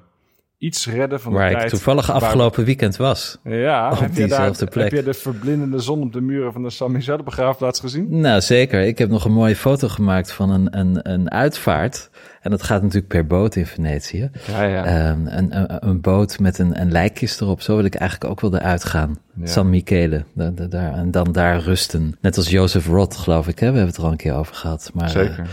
Iets 0.64 0.88
redden 0.88 1.20
van 1.20 1.32
de 1.32 1.38
Waar 1.38 1.52
tijd. 1.52 1.64
ik 1.64 1.70
toevallig 1.70 2.12
afgelopen 2.12 2.66
weekend 2.66 2.96
was. 2.98 3.38
Ja, 3.44 3.92
Op 3.92 4.00
heb 4.00 4.14
je, 4.14 4.20
daar, 4.20 4.28
diezelfde 4.28 4.66
plek. 4.66 4.84
heb 4.92 4.94
je 5.00 5.04
de 5.04 5.14
verblindende 5.14 5.80
zon 5.80 6.02
op 6.02 6.14
de 6.14 6.22
muren 6.22 6.54
van 6.54 6.64
de 6.64 6.70
San 6.70 6.92
Michel 6.92 7.24
begraafplaats 7.24 7.80
gezien? 7.80 8.20
Nou, 8.20 8.42
zeker. 8.42 8.82
Ik 8.82 8.98
heb 8.98 9.10
nog 9.10 9.26
een 9.26 9.32
mooie 9.34 9.56
foto 9.56 9.88
gemaakt 9.88 10.32
van 10.32 10.50
een, 10.50 10.78
een, 10.80 11.12
een 11.12 11.32
uitvaart. 11.32 12.10
En 12.42 12.52
dat 12.52 12.64
gaat 12.64 12.82
natuurlijk 12.82 13.08
per 13.08 13.28
boot 13.28 13.56
in 13.56 13.66
Venetië. 13.66 14.30
Ja, 14.48 14.64
ja. 14.64 14.86
Ehm, 14.86 15.26
een, 15.28 15.58
een, 15.58 15.88
een 15.90 16.02
boot 16.02 16.40
met 16.40 16.60
een, 16.60 16.82
een 16.82 16.92
lijkkist 16.92 17.42
erop. 17.42 17.62
Zo 17.62 17.76
wil 17.76 17.86
ik 17.86 17.96
eigenlijk 17.96 18.32
ook 18.32 18.42
wilde 18.42 18.60
uitgaan. 18.60 19.18
San 19.44 19.70
Michele. 19.70 20.24
Da- 20.34 20.50
da- 20.50 20.66
daar, 20.68 20.94
en 20.94 21.12
dan 21.12 21.32
daar 21.32 21.60
rusten. 21.60 22.18
Net 22.22 22.38
als 22.38 22.50
Joseph 22.50 22.88
Roth, 22.88 23.16
geloof 23.16 23.48
ik. 23.48 23.60
Hè? 23.60 23.66
We 23.72 23.78
hebben 23.78 23.88
het 23.92 23.98
er 23.98 24.04
al 24.04 24.12
een 24.12 24.18
keer 24.18 24.34
over 24.36 24.56
gehad. 24.56 24.92
Maar, 24.94 25.06
eh, 25.06 25.12
Zeker. 25.12 25.48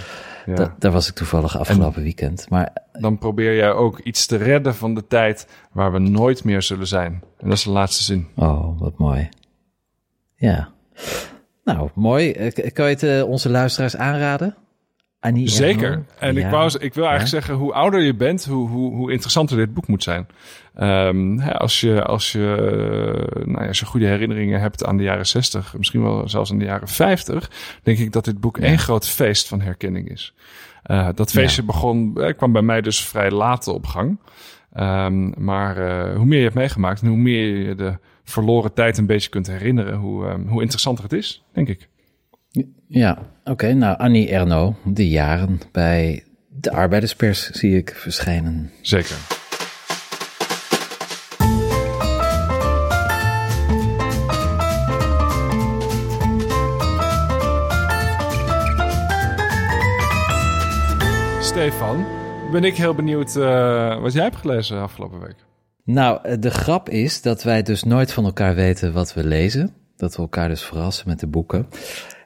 Ja. 0.46 0.54
da- 0.54 0.74
daar 0.78 0.92
was 0.92 1.08
ik 1.08 1.14
toevallig 1.14 1.58
afgelopen 1.58 2.02
weekend. 2.02 2.46
Maar 2.50 2.72
Dan 2.92 3.18
probeer 3.18 3.56
jij 3.56 3.72
ook 3.72 3.98
iets 3.98 4.26
te 4.26 4.36
redden 4.36 4.74
van 4.74 4.94
de 4.94 5.06
tijd 5.06 5.46
waar 5.72 5.92
we 5.92 5.98
nooit 5.98 6.44
meer 6.44 6.62
zullen 6.62 6.86
zijn. 6.86 7.12
En 7.38 7.48
dat 7.48 7.56
is 7.58 7.62
de 7.64 7.70
laatste 7.70 8.02
zin. 8.02 8.26
Oh, 8.36 8.80
wat 8.80 8.98
mooi. 8.98 9.28
Ja. 10.36 10.68
Nou, 11.64 11.90
mooi. 11.94 12.32
Eh, 12.32 12.72
Kan 12.72 12.84
je 12.84 12.90
het 12.90 13.02
eh, 13.02 13.28
onze 13.28 13.50
luisteraars 13.50 13.96
aanraden? 13.96 14.56
Annie 15.20 15.48
Zeker. 15.48 16.04
En 16.18 16.36
ik, 16.36 16.46
wou, 16.46 16.64
ik 16.78 16.94
wil 16.94 17.04
eigenlijk 17.04 17.20
Ja. 17.20 17.26
zeggen, 17.26 17.54
hoe 17.54 17.72
ouder 17.72 18.00
je 18.00 18.14
bent, 18.14 18.44
hoe, 18.44 18.68
hoe, 18.68 18.94
hoe 18.94 19.12
interessanter 19.12 19.56
dit 19.56 19.74
boek 19.74 19.86
moet 19.86 20.02
zijn. 20.02 20.26
Ehm, 20.74 21.38
hè, 21.38 21.58
als, 21.58 21.80
je, 21.80 22.02
als, 22.04 22.32
je, 22.32 22.54
eh, 23.34 23.46
nou 23.46 23.62
ja, 23.62 23.68
als 23.68 23.78
je 23.78 23.86
goede 23.86 24.06
herinneringen 24.06 24.60
hebt 24.60 24.84
aan 24.84 24.96
de 24.96 25.02
jaren 25.02 25.26
60, 25.26 25.74
misschien 25.76 26.02
wel 26.02 26.28
zelfs 26.28 26.50
aan 26.50 26.58
de 26.58 26.64
jaren 26.64 26.88
50, 26.88 27.50
denk 27.82 27.98
ik 27.98 28.12
dat 28.12 28.24
dit 28.24 28.40
boek 28.40 28.58
één 28.58 28.78
groot 28.78 29.08
feest 29.08 29.48
van 29.48 29.60
herkenning 29.60 30.08
is. 30.10 30.34
Eh, 30.82 31.08
dat 31.14 31.30
feestje 31.30 31.62
begon, 31.62 32.20
eh, 32.20 32.36
kwam 32.36 32.52
bij 32.52 32.62
mij 32.62 32.80
dus 32.80 33.04
vrij 33.04 33.30
laat 33.30 33.68
op 33.68 33.86
gang. 33.86 34.18
Ehm, 34.72 35.44
maar 35.44 35.76
hoe 36.14 36.26
meer 36.26 36.38
je 36.38 36.44
hebt 36.44 36.54
meegemaakt 36.54 37.02
en 37.02 37.08
hoe 37.08 37.16
meer 37.16 37.66
je 37.66 37.74
de 37.74 37.98
verloren 38.24 38.72
tijd 38.72 38.98
een 38.98 39.06
beetje 39.06 39.30
kunt 39.30 39.46
herinneren, 39.46 39.94
hoe, 39.98 40.26
ehm, 40.26 40.46
hoe 40.46 40.60
interessanter 40.60 41.04
het 41.04 41.12
is, 41.12 41.44
denk 41.52 41.68
ik. 41.68 41.88
Ja, 42.86 43.18
oké. 43.44 43.72
nou, 43.72 43.98
Annie 43.98 44.30
Ernaux, 44.30 44.76
de 44.84 45.08
jaren 45.08 45.60
bij 45.72 46.24
de 46.48 46.70
arbeiderspers 46.70 47.50
zie 47.50 47.76
ik 47.76 47.94
verschijnen. 47.96 48.70
Zeker. 48.82 49.16
Stefan, 61.40 62.06
ben 62.52 62.64
ik 62.64 62.76
heel 62.76 62.94
benieuwd 62.94 63.36
eh, 63.36 64.00
wat 64.00 64.12
jij 64.12 64.22
hebt 64.22 64.36
gelezen 64.36 64.80
afgelopen 64.80 65.20
week. 65.20 65.36
Nou, 65.84 66.18
eh, 66.22 66.36
de 66.40 66.50
grap 66.50 66.88
is 66.88 67.22
dat 67.22 67.42
wij 67.42 67.62
dus 67.62 67.82
nooit 67.82 68.12
van 68.12 68.24
elkaar 68.24 68.54
weten 68.54 68.92
wat 68.92 69.14
we 69.14 69.24
lezen. 69.24 69.74
Dat 69.96 70.16
we 70.16 70.22
elkaar 70.22 70.48
dus 70.48 70.62
verrassen 70.62 71.08
met 71.08 71.20
de 71.20 71.26
boeken. 71.26 71.66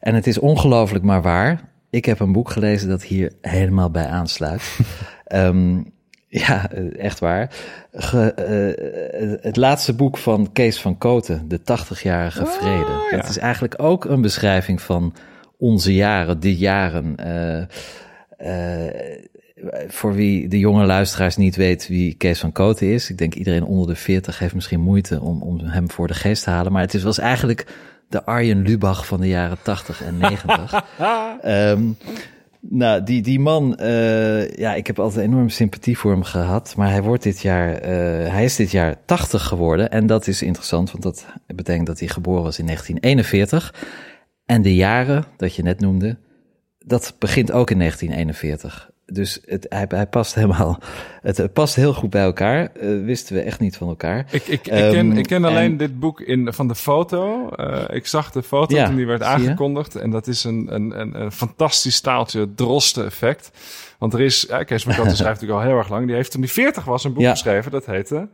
En 0.05 0.15
het 0.15 0.27
is 0.27 0.39
ongelooflijk 0.39 1.05
maar 1.05 1.23
waar. 1.23 1.61
Ik 1.91 2.05
heb 2.05 2.21
een 2.21 2.33
boek 2.33 2.51
gelezen 2.51 2.89
dat 2.89 3.03
hier 3.03 3.33
helemaal 3.41 3.91
bij 3.91 4.07
aansluit. 4.07 4.63
Ehm, 5.25 5.83
ja, 6.29 6.71
eh, 6.71 6.99
echt 7.05 7.19
waar. 7.19 7.51
Ge- 7.93 8.33
eh, 8.35 9.43
het 9.43 9.57
laatste 9.57 9.95
boek 9.95 10.17
van 10.19 10.53
Kees 10.53 10.81
van 10.81 10.99
Koten, 10.99 11.49
De 11.49 11.59
80-jarige 11.63 12.47
vrede. 12.47 13.07
ja. 13.11 13.17
Dat 13.17 13.29
is 13.29 13.39
eigenlijk 13.39 13.75
ook 13.77 14.05
een 14.05 14.21
beschrijving 14.21 14.81
van 14.83 15.15
onze 15.59 15.95
jaren, 15.95 16.41
de 16.41 16.57
jaren. 16.57 17.17
eh, 17.17 17.61
eh, 18.39 18.93
voor 19.89 20.15
wie 20.15 20.49
de 20.49 20.59
jonge 20.59 20.85
luisteraars 20.85 21.37
niet 21.37 21.57
weet 21.57 21.89
wie 21.89 22.15
Kees 22.15 22.41
van 22.41 22.53
Koten 22.53 22.93
is. 22.93 23.11
Ik 23.11 23.19
denk 23.19 23.35
iedereen 23.35 23.65
onder 23.65 23.87
de 23.87 23.95
40 23.95 24.39
heeft 24.39 24.55
misschien 24.55 24.81
moeite 24.81 25.21
om, 25.21 25.43
om 25.43 25.59
hem 25.61 25.91
voor 25.91 26.07
de 26.07 26.15
geest 26.15 26.45
te 26.45 26.51
halen. 26.51 26.73
Maar 26.73 26.83
het 26.83 26.95
is, 26.95 27.03
was 27.03 27.19
eigenlijk 27.19 27.67
de 28.15 28.25
Arjen 28.25 28.63
Lubach 28.63 29.07
van 29.07 29.21
de 29.21 29.29
jaren 29.29 29.59
80 29.63 30.03
en 30.03 30.19
90. 30.19 30.75
Ehm, 31.43 31.83
nou, 32.61 33.03
die, 33.03 33.23
die 33.23 33.41
man, 33.41 33.77
eh, 33.77 34.51
ja, 34.51 34.75
ik 34.75 34.87
heb 34.87 34.99
altijd 34.99 35.27
enorm 35.27 35.49
sympathie 35.49 35.99
voor 35.99 36.11
hem 36.11 36.23
gehad. 36.23 36.75
Maar 36.77 36.91
hij 36.91 37.03
wordt 37.03 37.23
dit 37.23 37.41
jaar, 37.41 37.75
eh, 37.75 37.91
hij 38.33 38.45
is 38.45 38.57
dit 38.57 38.71
jaar 38.71 38.97
80 39.05 39.47
geworden. 39.47 39.91
En 39.91 40.07
dat 40.07 40.27
is 40.27 40.43
interessant, 40.43 40.91
want 40.91 41.03
dat 41.03 41.27
betekent 41.47 41.87
dat 41.87 41.99
hij 41.99 42.09
geboren 42.09 42.43
was 42.43 42.59
in 42.59 42.65
1941. 42.65 43.75
En 44.47 44.63
de 44.63 44.75
jaren 44.75 45.25
dat 45.37 45.55
je 45.55 45.63
net 45.63 45.81
noemde, 45.81 46.17
dat 46.79 47.15
begint 47.19 47.53
ook 47.53 47.71
in 47.71 47.79
1941. 47.79 48.91
Dus 49.07 49.41
het, 49.47 49.67
hij, 49.69 49.85
hij 49.89 50.07
past 50.07 50.35
helemaal, 50.35 50.79
het, 51.23 51.53
past 51.53 51.75
heel 51.75 51.95
goed 51.95 52.11
bij 52.11 52.23
elkaar. 52.23 52.73
Eh, 52.73 52.89
wisten 53.05 53.35
we 53.37 53.43
echt 53.43 53.61
niet 53.61 53.77
van 53.77 53.89
elkaar. 53.89 54.19
Ik, 54.31 54.43
ik, 54.47 54.49
ik, 54.49 54.67
Ehm, 54.67 54.91
ken, 54.93 55.17
ik 55.17 55.27
ken 55.27 55.45
alleen 55.45 55.71
en- 55.71 55.77
dit 55.77 55.99
boek 56.01 56.21
in, 56.21 56.53
van 56.53 56.69
de 56.69 56.75
foto. 56.75 57.49
Eh, 57.49 57.97
ik 57.97 58.07
zag 58.07 58.31
de 58.31 58.43
foto 58.43 58.77
Ja, 58.77 58.87
toen 58.87 58.97
die 58.97 59.07
werd 59.07 59.23
aangekondigd. 59.23 59.95
En 59.97 60.11
dat 60.11 60.27
is 60.27 60.45
een, 60.45 60.75
een, 60.75 61.01
een, 61.01 61.21
een 61.21 61.33
fantastisch 61.33 61.95
staaltje 61.95 62.55
drosten 62.55 63.05
effect. 63.05 63.51
Want 63.99 64.13
er 64.15 64.21
is, 64.21 64.45
ja, 64.49 64.63
Kees 64.63 64.85
Kotten 64.85 65.17
schrijft 65.17 65.41
natuurlijk 65.41 65.61
al 65.61 65.69
heel 65.69 65.79
erg 65.79 65.89
lang. 65.89 66.07
Die 66.07 66.15
heeft 66.15 66.31
toen 66.31 66.41
hij 66.41 66.51
40 66.51 66.85
was 66.85 67.05
een 67.05 67.13
boek 67.13 67.23
Ja. 67.23 67.31
geschreven. 67.31 67.71
Dat 67.71 67.87
heette, 67.87 68.29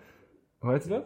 hoe 0.58 0.70
heette 0.72 0.88
dat? 0.88 1.02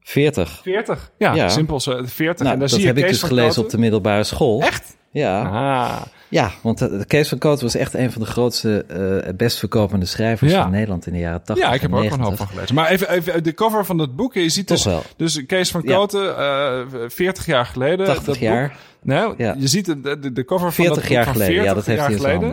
40. 0.00 0.60
40. 0.62 1.10
Ja, 1.18 1.34
Ja. 1.34 1.48
simpel 1.48 1.80
zo, 1.80 1.90
40. 2.04 2.18
Nou, 2.18 2.30
en 2.38 2.44
daar 2.44 2.58
dat 2.58 2.70
zie 2.70 2.86
heb 2.86 2.96
je 2.96 3.02
ik 3.02 3.08
dus 3.08 3.22
gelezen 3.22 3.62
op 3.62 3.70
de 3.70 3.78
middelbare 3.78 4.24
school. 4.24 4.60
Echt? 4.62 4.96
Ja, 5.12 5.42
Ah, 5.42 6.02
ja 6.28 6.50
want 6.62 6.80
eh, 6.80 7.00
Kees 7.06 7.28
van 7.28 7.38
Koten 7.38 7.64
was 7.64 7.74
echt 7.74 7.94
een 7.94 8.12
van 8.12 8.22
de 8.22 8.28
grootste, 8.28 8.84
eh 9.24 9.34
best 9.34 9.58
verkopende 9.58 10.06
schrijvers 10.06 10.50
Ja. 10.52 10.62
van 10.62 10.70
Nederland 10.70 11.06
in 11.06 11.12
de 11.12 11.18
jaren 11.18 11.42
80 11.44 11.66
ja, 11.66 11.72
ik 11.72 11.80
heb 11.80 11.90
er 11.90 11.96
ook 11.96 12.02
een 12.02 12.08
90. 12.10 12.28
hoop 12.28 12.36
van 12.38 12.46
gelezen. 12.48 12.74
Maar 12.74 12.88
even, 12.90 13.10
even 13.10 13.42
de 13.44 13.54
cover 13.54 13.84
van 13.84 13.96
dat 13.98 14.16
boek. 14.16 14.34
Je 14.34 14.48
ziet 14.48 14.66
Toch 14.66 14.76
dus, 14.76 14.86
wel. 14.86 15.02
dus 15.16 15.46
Kees 15.46 15.70
van 15.70 15.82
Ja. 15.84 15.94
Koten, 15.96 16.36
eh 16.38 16.80
40 17.08 17.46
jaar 17.46 17.66
geleden. 17.66 18.06
80 18.06 18.24
dat 18.26 18.38
jaar. 18.38 18.68
Boek. 18.68 18.76
Nou, 19.02 19.34
Ja. 19.36 19.54
je 19.58 19.66
ziet 19.68 19.84
de, 19.86 20.00
de, 20.18 20.32
de 20.32 20.44
cover 20.44 20.72
van 20.72 20.72
40 20.72 20.94
dat 20.94 21.04
boek 21.04 21.12
jaar 21.12 21.24
van 21.24 21.32
geleden. 21.32 21.54
40 21.54 21.70
Ja, 21.70 21.74
dat 21.78 21.86
heeft 21.86 21.98
jaar 21.98 22.08
hij 22.08 22.18
geleden. 22.18 22.48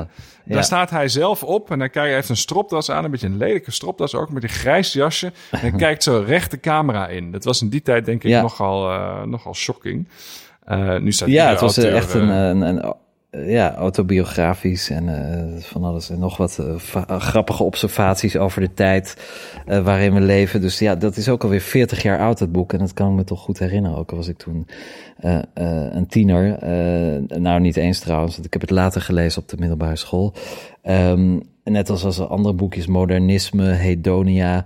Daar 0.45 0.57
Ja. 0.57 0.61
staat 0.63 0.89
hij 0.89 1.07
zelf 1.07 1.43
op 1.43 1.71
en 1.71 1.79
dan 1.79 1.89
kijkt, 1.89 2.07
hij 2.07 2.15
heeft 2.15 2.29
een 2.29 2.37
stropdas 2.37 2.91
aan, 2.91 3.03
een 3.03 3.11
beetje 3.11 3.27
een 3.27 3.37
lelijke 3.37 3.71
stropdas 3.71 4.15
ook, 4.15 4.29
met 4.29 4.43
een 4.43 4.49
grijs 4.49 4.93
jasje. 4.93 5.31
En 5.51 5.59
hij 5.69 5.71
kijkt 5.71 6.03
zo 6.03 6.23
recht 6.27 6.51
de 6.51 6.59
camera 6.59 7.07
in. 7.07 7.31
Dat 7.31 7.43
was 7.43 7.61
in 7.61 7.69
die 7.69 7.81
tijd 7.81 8.05
denk 8.05 8.23
ik 8.23 8.29
Ja. 8.29 8.41
nogal, 8.41 8.91
eh, 8.91 9.23
nogal 9.23 9.55
shocking. 9.55 10.07
Eh, 10.69 10.97
nu 10.99 11.11
staat 11.11 11.29
Ja, 11.29 11.49
het 11.49 11.59
was 11.59 11.77
eh, 11.77 11.83
auteur, 11.83 12.01
echt 12.01 12.13
een, 12.13 12.29
eh, 12.29 12.47
een, 12.47 12.61
een 13.31 13.49
ja, 13.49 13.75
autobiografisch 13.75 14.89
en 14.89 15.09
van 15.61 15.83
alles 15.83 16.09
en 16.09 16.19
nog 16.19 16.37
wat 16.37 16.59
grappige 17.07 17.63
observaties 17.63 18.37
over 18.37 18.61
de 18.61 18.73
tijd 18.73 19.15
waarin 19.65 20.13
we 20.13 20.21
leven. 20.21 20.61
Dus 20.61 20.79
ja, 20.79 20.95
dat 20.95 21.17
is 21.17 21.29
ook 21.29 21.43
alweer 21.43 21.61
40 21.61 22.01
jaar 22.01 22.19
oud, 22.19 22.37
dat 22.37 22.51
boek. 22.51 22.73
En 22.73 22.79
dat 22.79 22.93
kan 22.93 23.09
ik 23.09 23.15
me 23.15 23.23
toch 23.23 23.39
goed 23.39 23.59
herinneren. 23.59 23.97
Ook 23.97 24.11
al 24.11 24.17
was 24.17 24.27
ik 24.27 24.37
toen 24.37 24.67
een 25.93 26.07
tiener. 26.07 26.57
Nou, 27.39 27.59
niet 27.59 27.77
eens 27.77 27.99
trouwens, 27.99 28.33
want 28.33 28.45
ik 28.45 28.53
heb 28.53 28.61
het 28.61 28.71
later 28.71 29.01
gelezen 29.01 29.41
op 29.41 29.47
de 29.47 29.57
middelbare 29.59 29.95
school. 29.95 30.33
Ehm, 30.81 31.39
net 31.63 31.89
als 31.89 32.03
als 32.03 32.19
andere 32.19 32.55
boekjes, 32.55 32.87
Modernisme, 32.87 33.65
Hedonia, 33.65 34.65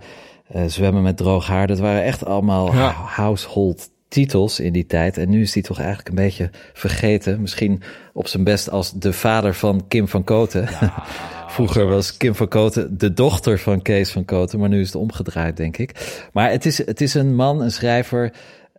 Zwemmen 0.68 1.04
met 1.04 1.18
droog 1.18 1.48
haar. 1.48 1.68
Dat 1.68 1.80
waren 1.80 2.04
echt 2.04 2.26
allemaal 2.26 2.74
Ja. 2.74 2.92
household 2.92 3.90
titels 4.14 4.60
in 4.60 4.74
die 4.74 4.86
tijd. 4.86 5.18
En 5.18 5.30
nu 5.30 5.42
is 5.42 5.52
die 5.52 5.64
toch 5.64 5.78
eigenlijk 5.78 6.10
een 6.10 6.16
beetje 6.16 6.50
vergeten. 6.74 7.42
Misschien 7.42 7.82
op 8.14 8.28
zijn 8.28 8.44
best 8.44 8.70
als 8.70 8.92
de 8.92 9.14
vader 9.14 9.54
van 9.56 9.88
Kim 9.88 10.08
van 10.08 10.24
Koten. 10.24 10.68
Vroeger 11.48 11.86
was 11.86 12.18
Kim 12.18 12.36
van 12.36 12.48
Koten 12.48 12.98
de 12.98 13.14
dochter 13.14 13.60
van 13.60 13.82
Kees 13.82 14.12
van 14.12 14.26
Koten, 14.26 14.60
maar 14.60 14.70
nu 14.70 14.80
is 14.80 14.88
het 14.88 14.96
omgedraaid, 14.96 15.58
denk 15.58 15.78
ik. 15.78 16.20
Maar 16.34 16.52
het 16.52 16.66
is, 16.66 16.86
het 16.86 17.02
is 17.02 17.14
een 17.14 17.36
man, 17.36 17.62
een 17.62 17.72
schrijver. 17.72 18.34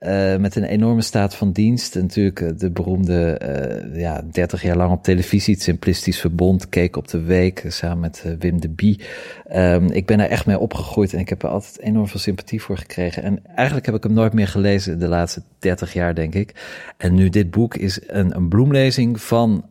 Eh, 0.04 0.36
met 0.36 0.56
een 0.56 0.64
enorme 0.64 1.02
staat 1.02 1.34
van 1.34 1.52
dienst. 1.52 1.96
En 1.96 2.02
natuurlijk 2.02 2.40
eh, 2.40 2.48
de 2.56 2.70
beroemde, 2.70 3.38
eh, 3.38 4.00
ja, 4.00 4.22
30 4.32 4.62
jaar 4.62 4.76
lang 4.76 4.92
op 4.92 5.02
televisie, 5.02 5.54
het 5.54 5.62
Simplistisch 5.62 6.20
Verbond, 6.20 6.68
keek 6.68 6.96
op 6.96 7.08
de 7.08 7.22
week 7.22 7.64
samen 7.68 8.00
met 8.00 8.24
Wim 8.38 8.60
de 8.60 8.68
Bie. 8.68 9.00
Ehm, 9.46 9.86
ik 9.86 10.06
ben 10.06 10.20
er 10.20 10.28
echt 10.28 10.46
mee 10.46 10.58
opgegroeid 10.58 11.12
en 11.12 11.18
ik 11.18 11.28
heb 11.28 11.42
er 11.42 11.48
altijd 11.48 11.80
enorm 11.80 12.08
veel 12.08 12.20
sympathie 12.20 12.62
voor 12.62 12.78
gekregen. 12.78 13.22
En 13.22 13.40
eigenlijk 13.54 13.86
heb 13.86 13.94
ik 13.94 14.02
hem 14.02 14.12
nooit 14.12 14.32
meer 14.32 14.48
gelezen 14.48 14.98
de 14.98 15.08
laatste 15.08 15.42
30 15.58 15.92
jaar, 15.92 16.14
denk 16.14 16.34
ik. 16.34 16.54
En 16.96 17.14
nu 17.14 17.28
dit 17.28 17.50
boek 17.50 17.74
is 17.74 18.00
een, 18.06 18.36
een 18.36 18.48
bloemlezing 18.48 19.20
van, 19.20 19.64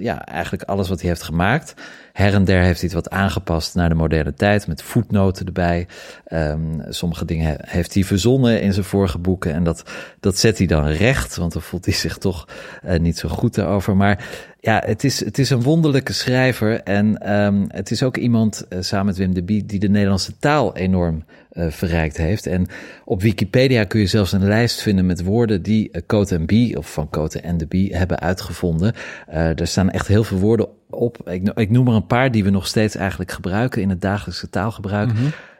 ja, 0.00 0.24
eigenlijk 0.26 0.62
alles 0.62 0.88
wat 0.88 1.00
hij 1.00 1.08
heeft 1.08 1.22
gemaakt. 1.22 1.74
Her 2.18 2.34
en 2.34 2.44
der 2.44 2.62
heeft 2.62 2.80
hij 2.80 2.90
het 2.92 3.04
wat 3.04 3.10
aangepast 3.10 3.74
naar 3.74 3.88
de 3.88 3.94
moderne 3.94 4.34
tijd, 4.34 4.66
met 4.66 4.82
voetnoten 4.82 5.46
erbij. 5.46 5.86
Ehm, 6.24 6.60
sommige 6.88 7.24
dingen 7.24 7.46
he- 7.46 7.56
heeft 7.60 7.94
hij 7.94 8.04
verzonnen 8.04 8.60
in 8.60 8.72
zijn 8.72 8.84
vorige 8.84 9.18
boeken 9.18 9.52
en 9.54 9.64
dat, 9.64 9.82
dat 10.20 10.38
zet 10.38 10.58
hij 10.58 10.66
dan 10.66 10.86
recht, 10.86 11.36
want 11.36 11.52
dan 11.52 11.62
voelt 11.62 11.84
hij 11.84 11.94
zich 11.94 12.18
toch 12.18 12.48
eh, 12.82 12.98
niet 13.00 13.18
zo 13.18 13.28
goed 13.28 13.54
daarover. 13.54 13.96
Maar 13.96 14.24
ja, 14.60 14.82
het 14.86 15.04
is, 15.04 15.24
het 15.24 15.38
is 15.38 15.50
een 15.50 15.62
wonderlijke 15.62 16.12
schrijver 16.12 16.82
en 16.82 17.18
ehm, 17.18 17.64
het 17.68 17.90
is 17.90 18.02
ook 18.02 18.16
iemand, 18.16 18.66
eh, 18.68 18.78
samen 18.80 19.06
met 19.06 19.16
Wim 19.16 19.34
de 19.34 19.42
Bie, 19.42 19.66
die 19.66 19.78
de 19.78 19.88
Nederlandse 19.88 20.38
taal 20.38 20.76
enorm 20.76 21.24
eh, 21.48 21.70
verrijkt 21.70 22.16
heeft. 22.16 22.46
En 22.46 22.66
op 23.04 23.22
Wikipedia 23.22 23.84
kun 23.84 24.00
je 24.00 24.06
zelfs 24.06 24.32
een 24.32 24.44
lijst 24.44 24.82
vinden 24.82 25.06
met 25.06 25.22
woorden 25.22 25.62
die 25.62 25.88
uh, 25.92 26.02
Cote 26.06 26.34
en 26.34 26.46
Bie, 26.46 26.78
of 26.78 26.92
van 26.92 27.10
Cote 27.10 27.40
en 27.40 27.56
de 27.58 27.66
Bie, 27.66 27.96
hebben 27.96 28.18
uitgevonden. 28.18 28.94
Uh, 29.28 29.60
er 29.60 29.66
staan 29.66 29.90
echt 29.90 30.06
heel 30.06 30.24
veel 30.24 30.38
woorden 30.38 30.68
op. 30.90 31.30
Ik, 31.30 31.48
ik 31.54 31.70
noem 31.70 31.88
er 31.88 31.94
een 31.94 32.06
paar 32.06 32.30
die 32.30 32.44
we 32.44 32.50
nog 32.50 32.66
steeds 32.66 32.94
eigenlijk 32.96 33.32
gebruiken 33.32 33.82
in 33.82 33.88
het 33.90 34.00
dagelijkse 34.00 34.50
taalgebruik. 34.50 35.10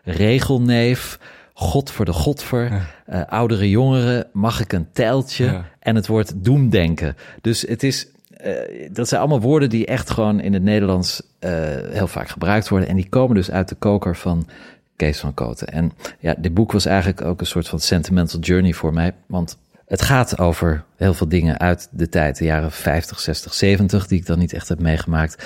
Regelneef, 0.04 1.18
God 1.54 1.90
voor 1.90 2.04
de 2.04 2.12
Godver, 2.12 2.88
eh, 3.06 3.20
oudere 3.28 3.70
jongeren, 3.70 4.26
mag 4.32 4.60
ik 4.60 4.72
een 4.72 4.86
tijltje 4.92 5.44
Ja. 5.44 5.64
en 5.80 5.94
het 5.94 6.06
woord 6.06 6.32
doemdenken. 6.36 7.16
Dus 7.40 7.62
het 7.62 7.82
is, 7.82 8.06
eh, 8.38 8.88
dat 8.92 9.08
zijn 9.08 9.20
allemaal 9.20 9.40
woorden 9.40 9.70
die 9.70 9.86
echt 9.86 10.10
gewoon 10.10 10.40
in 10.40 10.52
het 10.52 10.62
Nederlands 10.62 11.22
eh, 11.38 11.50
heel 11.90 12.06
vaak 12.06 12.28
gebruikt 12.28 12.68
worden. 12.68 12.88
En 12.88 12.96
die 12.96 13.08
komen 13.08 13.34
dus 13.34 13.50
uit 13.50 13.68
de 13.68 13.74
koker 13.74 14.16
van 14.16 14.46
Kees 14.96 15.20
van 15.20 15.34
Koten. 15.34 15.68
En 15.68 15.92
ja, 16.18 16.34
dit 16.38 16.54
boek 16.54 16.72
was 16.72 16.86
eigenlijk 16.86 17.22
ook 17.22 17.40
een 17.40 17.46
soort 17.46 17.68
van 17.68 17.80
sentimental 17.80 18.40
journey 18.40 18.72
voor 18.72 18.92
mij. 18.92 19.14
Want 19.26 19.58
het 19.88 20.02
gaat 20.02 20.38
over 20.38 20.84
heel 20.96 21.14
veel 21.14 21.28
dingen 21.28 21.58
uit 21.58 21.88
de 21.90 22.08
tijd, 22.08 22.38
de 22.38 22.44
jaren 22.44 22.72
50, 22.72 23.20
60, 23.20 23.54
70, 23.54 24.06
die 24.06 24.18
ik 24.18 24.26
dan 24.26 24.38
niet 24.38 24.52
echt 24.52 24.68
heb 24.68 24.80
meegemaakt. 24.80 25.44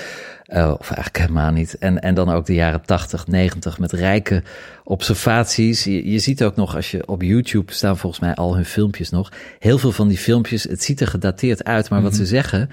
Uh, 0.48 0.74
of 0.78 0.86
eigenlijk 0.86 1.18
helemaal 1.18 1.52
niet. 1.52 1.78
En, 1.78 2.00
en 2.00 2.14
dan 2.14 2.30
ook 2.30 2.46
de 2.46 2.54
jaren 2.54 2.82
80, 2.82 3.26
90 3.26 3.78
met 3.78 3.92
rijke 3.92 4.42
observaties. 4.84 5.84
Je, 5.84 6.10
je 6.10 6.18
ziet 6.18 6.44
ook 6.44 6.56
nog, 6.56 6.76
als 6.76 6.90
je 6.90 7.06
op 7.06 7.22
YouTube 7.22 7.72
staan 7.72 7.98
volgens 7.98 8.20
mij 8.20 8.34
al 8.34 8.54
hun 8.54 8.64
filmpjes 8.64 9.10
nog. 9.10 9.32
Heel 9.58 9.78
veel 9.78 9.92
van 9.92 10.08
die 10.08 10.18
filmpjes, 10.18 10.62
het 10.62 10.82
ziet 10.82 11.00
er 11.00 11.06
gedateerd 11.06 11.64
uit, 11.64 11.90
maar 11.90 12.02
wat 12.02 12.14
ze 12.14 12.26
zeggen 12.26 12.70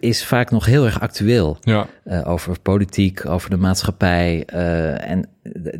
is 0.00 0.24
vaak 0.24 0.50
nog 0.50 0.64
heel 0.64 0.84
erg 0.84 1.00
actueel. 1.00 1.58
Ja. 1.60 1.86
Uh, 2.04 2.28
over 2.28 2.60
politiek, 2.60 3.26
over 3.26 3.50
de 3.50 3.56
maatschappij. 3.56 4.46
Uh, 4.54 5.10
en 5.10 5.28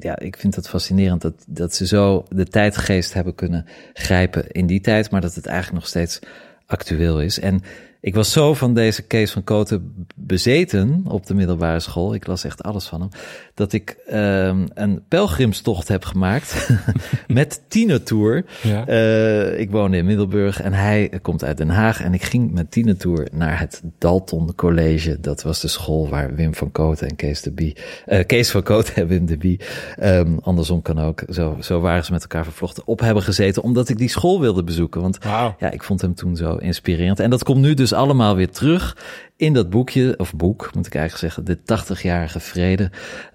ja, 0.00 0.18
ik 0.18 0.36
vind 0.36 0.54
het 0.54 0.68
fascinerend 0.68 1.22
dat, 1.22 1.44
dat 1.46 1.74
ze 1.74 1.86
zo 1.86 2.24
de 2.28 2.46
tijdgeest 2.46 3.12
hebben 3.12 3.34
kunnen 3.34 3.66
grijpen 3.92 4.50
in 4.50 4.66
die 4.66 4.80
tijd, 4.80 5.10
maar 5.10 5.20
dat 5.20 5.34
het 5.34 5.46
eigenlijk 5.46 5.78
nog 5.78 5.88
steeds 5.88 6.20
actueel 6.66 7.20
is. 7.20 7.40
En 7.40 7.62
ik 8.02 8.14
was 8.14 8.32
zo 8.32 8.54
van 8.54 8.74
deze 8.74 9.02
Kees 9.02 9.32
van 9.32 9.44
Koten 9.44 10.06
bezeten 10.14 11.04
op 11.08 11.26
de 11.26 11.34
middelbare 11.34 11.80
school. 11.80 12.14
Ik 12.14 12.26
las 12.26 12.44
echt 12.44 12.62
alles 12.62 12.86
van 12.86 13.00
hem. 13.00 13.08
Dat 13.54 13.72
ik 13.72 13.96
um, 14.12 14.68
een 14.74 15.02
pelgrimstocht 15.08 15.88
heb 15.88 16.04
gemaakt 16.04 16.68
met 17.28 17.62
Tienertour. 17.68 18.44
Ja. 18.62 18.88
Uh, 18.88 19.58
ik 19.58 19.70
woonde 19.70 19.96
in 19.96 20.04
Middelburg 20.04 20.60
en 20.60 20.72
hij 20.72 21.12
komt 21.22 21.44
uit 21.44 21.56
Den 21.56 21.68
Haag. 21.68 22.02
En 22.02 22.14
ik 22.14 22.22
ging 22.22 22.52
met 22.52 22.70
Tienertour 22.70 23.28
naar 23.32 23.58
het 23.58 23.82
Dalton 23.98 24.54
College. 24.54 25.20
Dat 25.20 25.42
was 25.42 25.60
de 25.60 25.68
school 25.68 26.08
waar 26.08 26.34
Wim 26.34 26.54
van 26.54 26.72
Koten 26.72 27.08
en 27.08 27.16
Kees 27.16 27.42
de 27.42 27.52
Bie... 27.52 27.76
Uh, 28.06 28.24
Kees 28.26 28.50
van 28.50 28.62
Koten 28.62 28.94
en 28.94 29.06
Wim 29.06 29.26
de 29.26 29.36
Bie, 29.36 29.60
um, 30.02 30.38
andersom 30.42 30.82
kan 30.82 30.98
ook. 30.98 31.22
Zo, 31.28 31.56
zo 31.60 31.80
waren 31.80 32.04
ze 32.04 32.12
met 32.12 32.22
elkaar 32.22 32.44
vervlochten 32.44 32.86
op 32.86 33.00
hebben 33.00 33.22
gezeten. 33.22 33.62
Omdat 33.62 33.88
ik 33.88 33.98
die 33.98 34.08
school 34.08 34.40
wilde 34.40 34.64
bezoeken. 34.64 35.00
Want 35.00 35.24
wow. 35.24 35.52
ja, 35.58 35.70
ik 35.70 35.82
vond 35.82 36.00
hem 36.00 36.14
toen 36.14 36.36
zo 36.36 36.54
inspirerend. 36.54 37.20
En 37.20 37.30
dat 37.30 37.44
komt 37.44 37.60
nu 37.60 37.74
dus 37.74 37.90
allemaal 37.92 38.36
weer 38.36 38.50
terug 38.50 38.96
in 39.42 39.52
dat 39.52 39.70
boekje, 39.70 40.14
of 40.16 40.34
boek 40.34 40.70
moet 40.74 40.86
ik 40.86 40.94
eigenlijk 40.94 41.34
zeggen, 41.34 41.44
de 41.44 41.58
80-jarige 41.58 42.40
vrede 42.40 42.90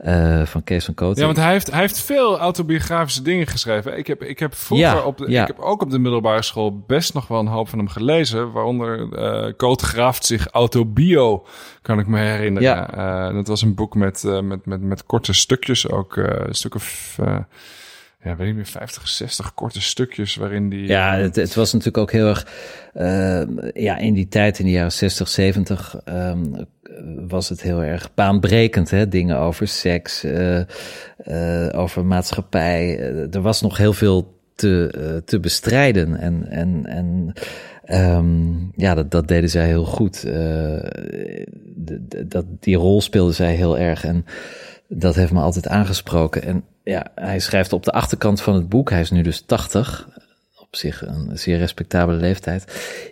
uh, 0.05 0.45
van 0.45 0.63
Kees 0.63 0.85
van 0.85 0.93
Koten. 0.93 1.19
Ja, 1.19 1.25
want 1.25 1.37
hij 1.37 1.51
heeft, 1.51 1.71
hij 1.71 1.79
heeft 1.79 1.99
veel 1.99 2.39
autobiografische 2.39 3.21
dingen 3.21 3.47
geschreven. 3.47 3.97
Ik 3.97 4.07
heb, 4.07 4.23
ik 4.23 4.39
heb 4.39 4.55
vroeger 4.55 4.87
Ja, 4.87 5.01
op 5.01 5.17
de, 5.17 5.29
ja. 5.29 5.41
ik 5.41 5.47
heb 5.47 5.59
ook 5.59 5.81
op 5.81 5.91
de 5.91 5.99
middelbare 5.99 6.41
school 6.41 6.83
best 6.87 7.13
nog 7.13 7.27
wel 7.27 7.39
een 7.39 7.47
hoop 7.47 7.69
van 7.69 7.79
hem 7.79 7.87
gelezen. 7.87 8.51
Waaronder 8.51 9.07
uh, 9.11 9.53
Koot 9.57 9.81
graaft 9.81 10.25
zich 10.25 10.47
autobio, 10.47 11.45
kan 11.81 11.99
ik 11.99 12.07
me 12.07 12.19
herinneren. 12.19 12.69
Ja. 12.69 13.29
Uh, 13.29 13.35
dat 13.35 13.47
was 13.47 13.61
een 13.61 13.75
boek 13.75 13.95
met, 13.95 14.23
uh, 14.23 14.39
met, 14.39 14.65
met, 14.65 14.81
met 14.81 15.05
korte 15.05 15.33
stukjes, 15.33 15.89
ook 15.89 16.15
een 16.15 16.55
stuk 16.55 16.75
of... 16.75 17.19
Ja, 18.27 18.35
weet 18.35 18.47
niet 18.47 18.55
meer, 18.55 18.65
50, 18.65 19.07
60 19.07 19.53
korte 19.53 19.81
stukjes 19.81 20.35
waarin 20.35 20.69
die... 20.69 20.87
Ja, 20.87 21.15
het, 21.15 21.35
het 21.35 21.53
was 21.53 21.71
natuurlijk 21.71 21.97
ook 21.97 22.11
heel 22.11 22.27
erg... 22.27 22.47
Uh, 22.95 23.41
ja, 23.73 23.97
in 23.97 24.13
die 24.13 24.27
tijd, 24.27 24.59
in 24.59 24.65
de 24.65 24.71
jaren 24.71 24.91
60, 24.91 25.27
70... 25.27 25.95
Um, 26.05 26.67
was 27.27 27.49
het 27.49 27.61
heel 27.61 27.83
erg 27.83 28.13
baanbrekend, 28.13 28.89
hè? 28.89 29.07
Dingen 29.07 29.37
over 29.37 29.67
seks, 29.67 30.23
uh, 30.23 30.59
uh, 31.27 31.69
over 31.71 32.05
maatschappij. 32.05 32.99
er 33.31 33.41
was 33.41 33.61
nog 33.61 33.77
heel 33.77 33.93
veel 33.93 34.39
te, 34.55 35.21
te 35.25 35.39
bestrijden. 35.39 36.15
En, 36.15 36.47
en, 36.49 36.85
en 36.85 37.33
um, 38.17 38.71
ja, 38.75 38.95
dat, 38.95 39.11
dat 39.11 39.27
deden 39.27 39.49
zij 39.49 39.65
heel 39.65 39.85
goed. 39.85 40.25
dat, 42.25 42.45
die 42.59 42.75
rol 42.75 43.01
speelde 43.01 43.33
zij 43.33 43.53
heel 43.53 43.77
erg. 43.77 44.05
En 44.05 44.25
dat 44.87 45.15
heeft 45.15 45.31
me 45.31 45.41
altijd 45.41 45.67
aangesproken. 45.67 46.43
En 46.43 46.63
ja, 46.83 47.11
hij 47.15 47.39
schrijft 47.39 47.73
op 47.73 47.83
de 47.83 47.91
achterkant 47.91 48.41
van 48.41 48.53
het 48.53 48.69
boek, 48.69 48.89
hij 48.89 49.01
is 49.01 49.11
nu 49.11 49.21
dus 49.21 49.41
80, 49.41 50.07
op 50.59 50.75
zich 50.75 51.05
een 51.05 51.37
zeer 51.37 51.57
respectabele 51.57 52.17
leeftijd. 52.17 52.65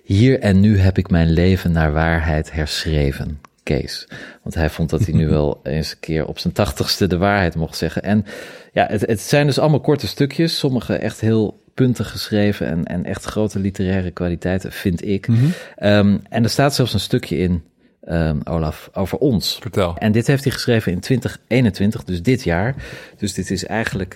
Hier 0.04 0.40
en 0.40 0.60
nu 0.60 0.80
heb 0.80 0.98
ik 0.98 1.10
mijn 1.10 1.32
leven 1.32 1.72
naar 1.72 1.94
waarheid 1.94 2.52
herschreven. 2.52 3.40
Kees. 3.64 4.08
Want 4.44 4.56
hij 4.56 4.70
vond 4.70 4.90
dat 4.90 5.06
hij 5.06 5.14
nu 5.14 5.28
wel 5.40 5.60
eens 5.64 5.92
een 5.92 6.00
keer 6.00 6.26
op 6.26 6.40
zijn 6.40 6.54
tachtigste 6.54 7.08
de 7.08 7.18
waarheid 7.18 7.56
mocht 7.56 7.78
zeggen. 7.78 8.04
En 8.04 8.26
ja, 8.74 8.88
het, 8.90 9.02
het 9.02 9.22
zijn 9.22 9.46
dus 9.46 9.60
allemaal 9.60 9.80
korte 9.80 10.08
stukjes, 10.08 10.58
sommige 10.58 10.96
echt 10.96 11.20
heel 11.20 11.64
puntig 11.74 12.12
geschreven 12.12 12.68
en, 12.68 12.86
en 12.86 13.06
echt 13.06 13.26
grote 13.26 13.60
literaire 13.60 14.12
kwaliteiten, 14.12 14.72
vind 14.72 15.06
ik. 15.06 15.28
Mhm. 15.28 15.40
Mm 15.40 15.52
-hmm. 15.76 15.90
um, 15.90 16.22
en 16.30 16.44
er 16.44 16.50
staat 16.50 16.76
zelfs 16.76 16.94
een 16.94 17.00
stukje 17.00 17.38
in, 17.38 17.64
um, 18.06 18.42
Olaf, 18.44 18.90
over 18.94 19.18
ons. 19.18 19.58
Vertel. 19.62 19.96
En 19.98 20.12
dit 20.12 20.28
heeft 20.28 20.44
hij 20.44 20.54
geschreven 20.54 20.92
in 20.92 21.00
2021, 21.00 22.04
dus 22.04 22.22
dit 22.22 22.44
jaar. 22.44 22.76
Dus 23.18 23.34
dit 23.34 23.52
is 23.52 23.66
eigenlijk 23.66 24.16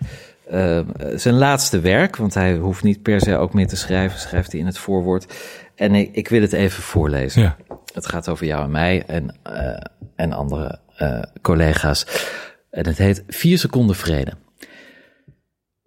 uh, 0.51 0.79
zijn 1.15 1.35
laatste 1.35 1.79
werk, 1.79 2.15
want 2.15 2.33
hij 2.33 2.55
hoeft 2.55 2.83
niet 2.83 3.01
per 3.01 3.21
se 3.21 3.37
ook 3.37 3.53
meer 3.53 3.67
te 3.67 3.75
schrijven, 3.75 4.19
schrijft 4.19 4.51
hij 4.51 4.61
in 4.61 4.65
het 4.65 4.77
voorwoord. 4.77 5.33
En 5.75 5.95
ik, 5.95 6.09
ik 6.11 6.27
wil 6.27 6.41
het 6.41 6.53
even 6.53 6.83
voorlezen. 6.83 7.41
Ja. 7.41 7.57
Het 7.93 8.05
gaat 8.05 8.29
over 8.29 8.45
jou 8.45 8.63
en 8.63 8.71
mij 8.71 9.03
en, 9.07 9.35
uh, 9.51 9.77
en 10.15 10.33
andere 10.33 10.79
uh, 11.01 11.21
collega's. 11.41 12.05
En 12.71 12.85
het 12.85 12.97
heet 12.97 13.23
Vier 13.27 13.57
seconden 13.57 13.95
vrede. 13.95 14.33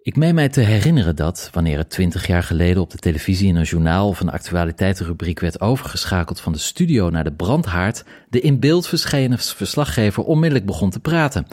Ik 0.03 0.15
meen 0.15 0.35
mij 0.35 0.49
te 0.49 0.61
herinneren 0.61 1.15
dat, 1.15 1.49
wanneer 1.51 1.77
het 1.77 1.89
twintig 1.89 2.27
jaar 2.27 2.43
geleden 2.43 2.81
op 2.81 2.89
de 2.89 2.97
televisie 2.97 3.47
in 3.47 3.55
een 3.55 3.63
journaal 3.63 4.07
of 4.07 4.19
een 4.19 4.31
actualiteitenrubriek 4.31 5.39
werd 5.39 5.61
overgeschakeld 5.61 6.39
van 6.39 6.53
de 6.53 6.59
studio 6.59 7.09
naar 7.09 7.23
de 7.23 7.31
brandhaard, 7.31 8.03
de 8.29 8.39
in 8.39 8.59
beeld 8.59 8.87
verschenen 8.87 9.39
verslaggever 9.39 10.23
onmiddellijk 10.23 10.65
begon 10.65 10.89
te 10.89 10.99
praten. 10.99 11.47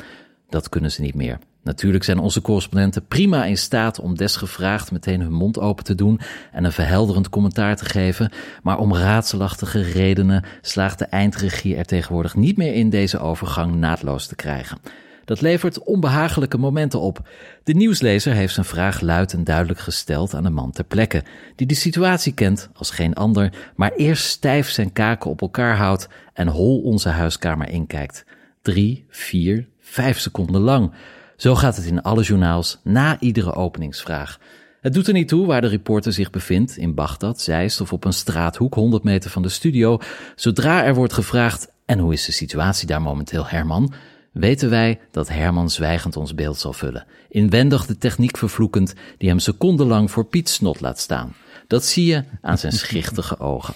Dat 0.48 0.68
kunnen 0.68 0.92
ze 0.92 1.00
niet 1.00 1.14
meer. 1.14 1.38
Natuurlijk 1.62 2.04
zijn 2.04 2.18
onze 2.18 2.40
correspondenten 2.40 3.06
prima 3.06 3.44
in 3.44 3.58
staat 3.58 4.00
om 4.00 4.16
desgevraagd 4.16 4.92
meteen 4.92 5.20
hun 5.20 5.32
mond 5.32 5.58
open 5.58 5.84
te 5.84 5.94
doen 5.94 6.20
en 6.52 6.64
een 6.64 6.72
verhelderend 6.72 7.28
commentaar 7.28 7.76
te 7.76 7.84
geven, 7.84 8.32
maar 8.62 8.78
om 8.78 8.94
raadselachtige 8.94 9.80
redenen 9.80 10.44
slaagt 10.60 10.98
de 10.98 11.04
eindregie 11.04 11.76
er 11.76 11.84
tegenwoordig 11.84 12.34
niet 12.34 12.56
meer 12.56 12.74
in 12.74 12.90
deze 12.90 13.18
overgang 13.18 13.74
naadloos 13.74 14.26
te 14.26 14.36
krijgen. 14.36 14.78
Dat 15.24 15.40
levert 15.40 15.82
onbehagelijke 15.82 16.58
momenten 16.58 17.00
op. 17.00 17.28
De 17.64 17.74
nieuwslezer 17.74 18.32
heeft 18.32 18.54
zijn 18.54 18.66
vraag 18.66 19.00
luid 19.00 19.32
en 19.32 19.44
duidelijk 19.44 19.80
gesteld 19.80 20.34
aan 20.34 20.44
een 20.44 20.52
man 20.52 20.70
ter 20.70 20.84
plekke, 20.84 21.22
die 21.56 21.66
de 21.66 21.74
situatie 21.74 22.34
kent 22.34 22.70
als 22.74 22.90
geen 22.90 23.14
ander, 23.14 23.52
maar 23.76 23.92
eerst 23.92 24.24
stijf 24.24 24.70
zijn 24.70 24.92
kaken 24.92 25.30
op 25.30 25.40
elkaar 25.40 25.76
houdt 25.76 26.08
en 26.32 26.48
hol 26.48 26.80
onze 26.80 27.08
huiskamer 27.08 27.68
inkijkt. 27.68 28.24
Drie, 28.62 29.04
vier, 29.08 29.68
vijf 29.80 30.18
seconden 30.18 30.60
lang. 30.60 30.92
Zo 31.36 31.54
gaat 31.54 31.76
het 31.76 31.84
in 31.84 32.02
alle 32.02 32.22
journaals 32.22 32.80
na 32.84 33.20
iedere 33.20 33.54
openingsvraag. 33.54 34.38
Het 34.80 34.92
doet 34.92 35.06
er 35.06 35.12
niet 35.12 35.28
toe 35.28 35.46
waar 35.46 35.60
de 35.60 35.66
reporter 35.66 36.12
zich 36.12 36.30
bevindt, 36.30 36.76
in 36.76 36.94
Bagdad, 36.94 37.40
Zeist 37.40 37.80
of 37.80 37.92
op 37.92 38.04
een 38.04 38.12
straathoek 38.12 38.74
100 38.74 39.02
meter 39.02 39.30
van 39.30 39.42
de 39.42 39.48
studio. 39.48 39.98
Zodra 40.34 40.84
er 40.84 40.94
wordt 40.94 41.12
gevraagd: 41.12 41.72
en 41.86 41.98
hoe 41.98 42.12
is 42.12 42.24
de 42.24 42.32
situatie 42.32 42.86
daar 42.86 43.02
momenteel, 43.02 43.46
Herman? 43.46 43.92
Weten 44.32 44.70
wij 44.70 45.00
dat 45.10 45.28
Herman 45.28 45.70
zwijgend 45.70 46.16
ons 46.16 46.34
beeld 46.34 46.58
zal 46.58 46.72
vullen, 46.72 47.06
inwendig 47.28 47.86
de 47.86 47.98
techniek 47.98 48.36
vervloekend 48.36 48.94
die 49.18 49.28
hem 49.28 49.38
secondenlang 49.38 50.10
voor 50.10 50.24
Piet 50.24 50.48
Snot 50.48 50.80
laat 50.80 50.98
staan. 50.98 51.34
Dat 51.66 51.84
zie 51.84 52.06
je 52.06 52.24
aan 52.40 52.58
zijn 52.58 52.72
schichtige 52.82 53.38
ogen. 53.38 53.74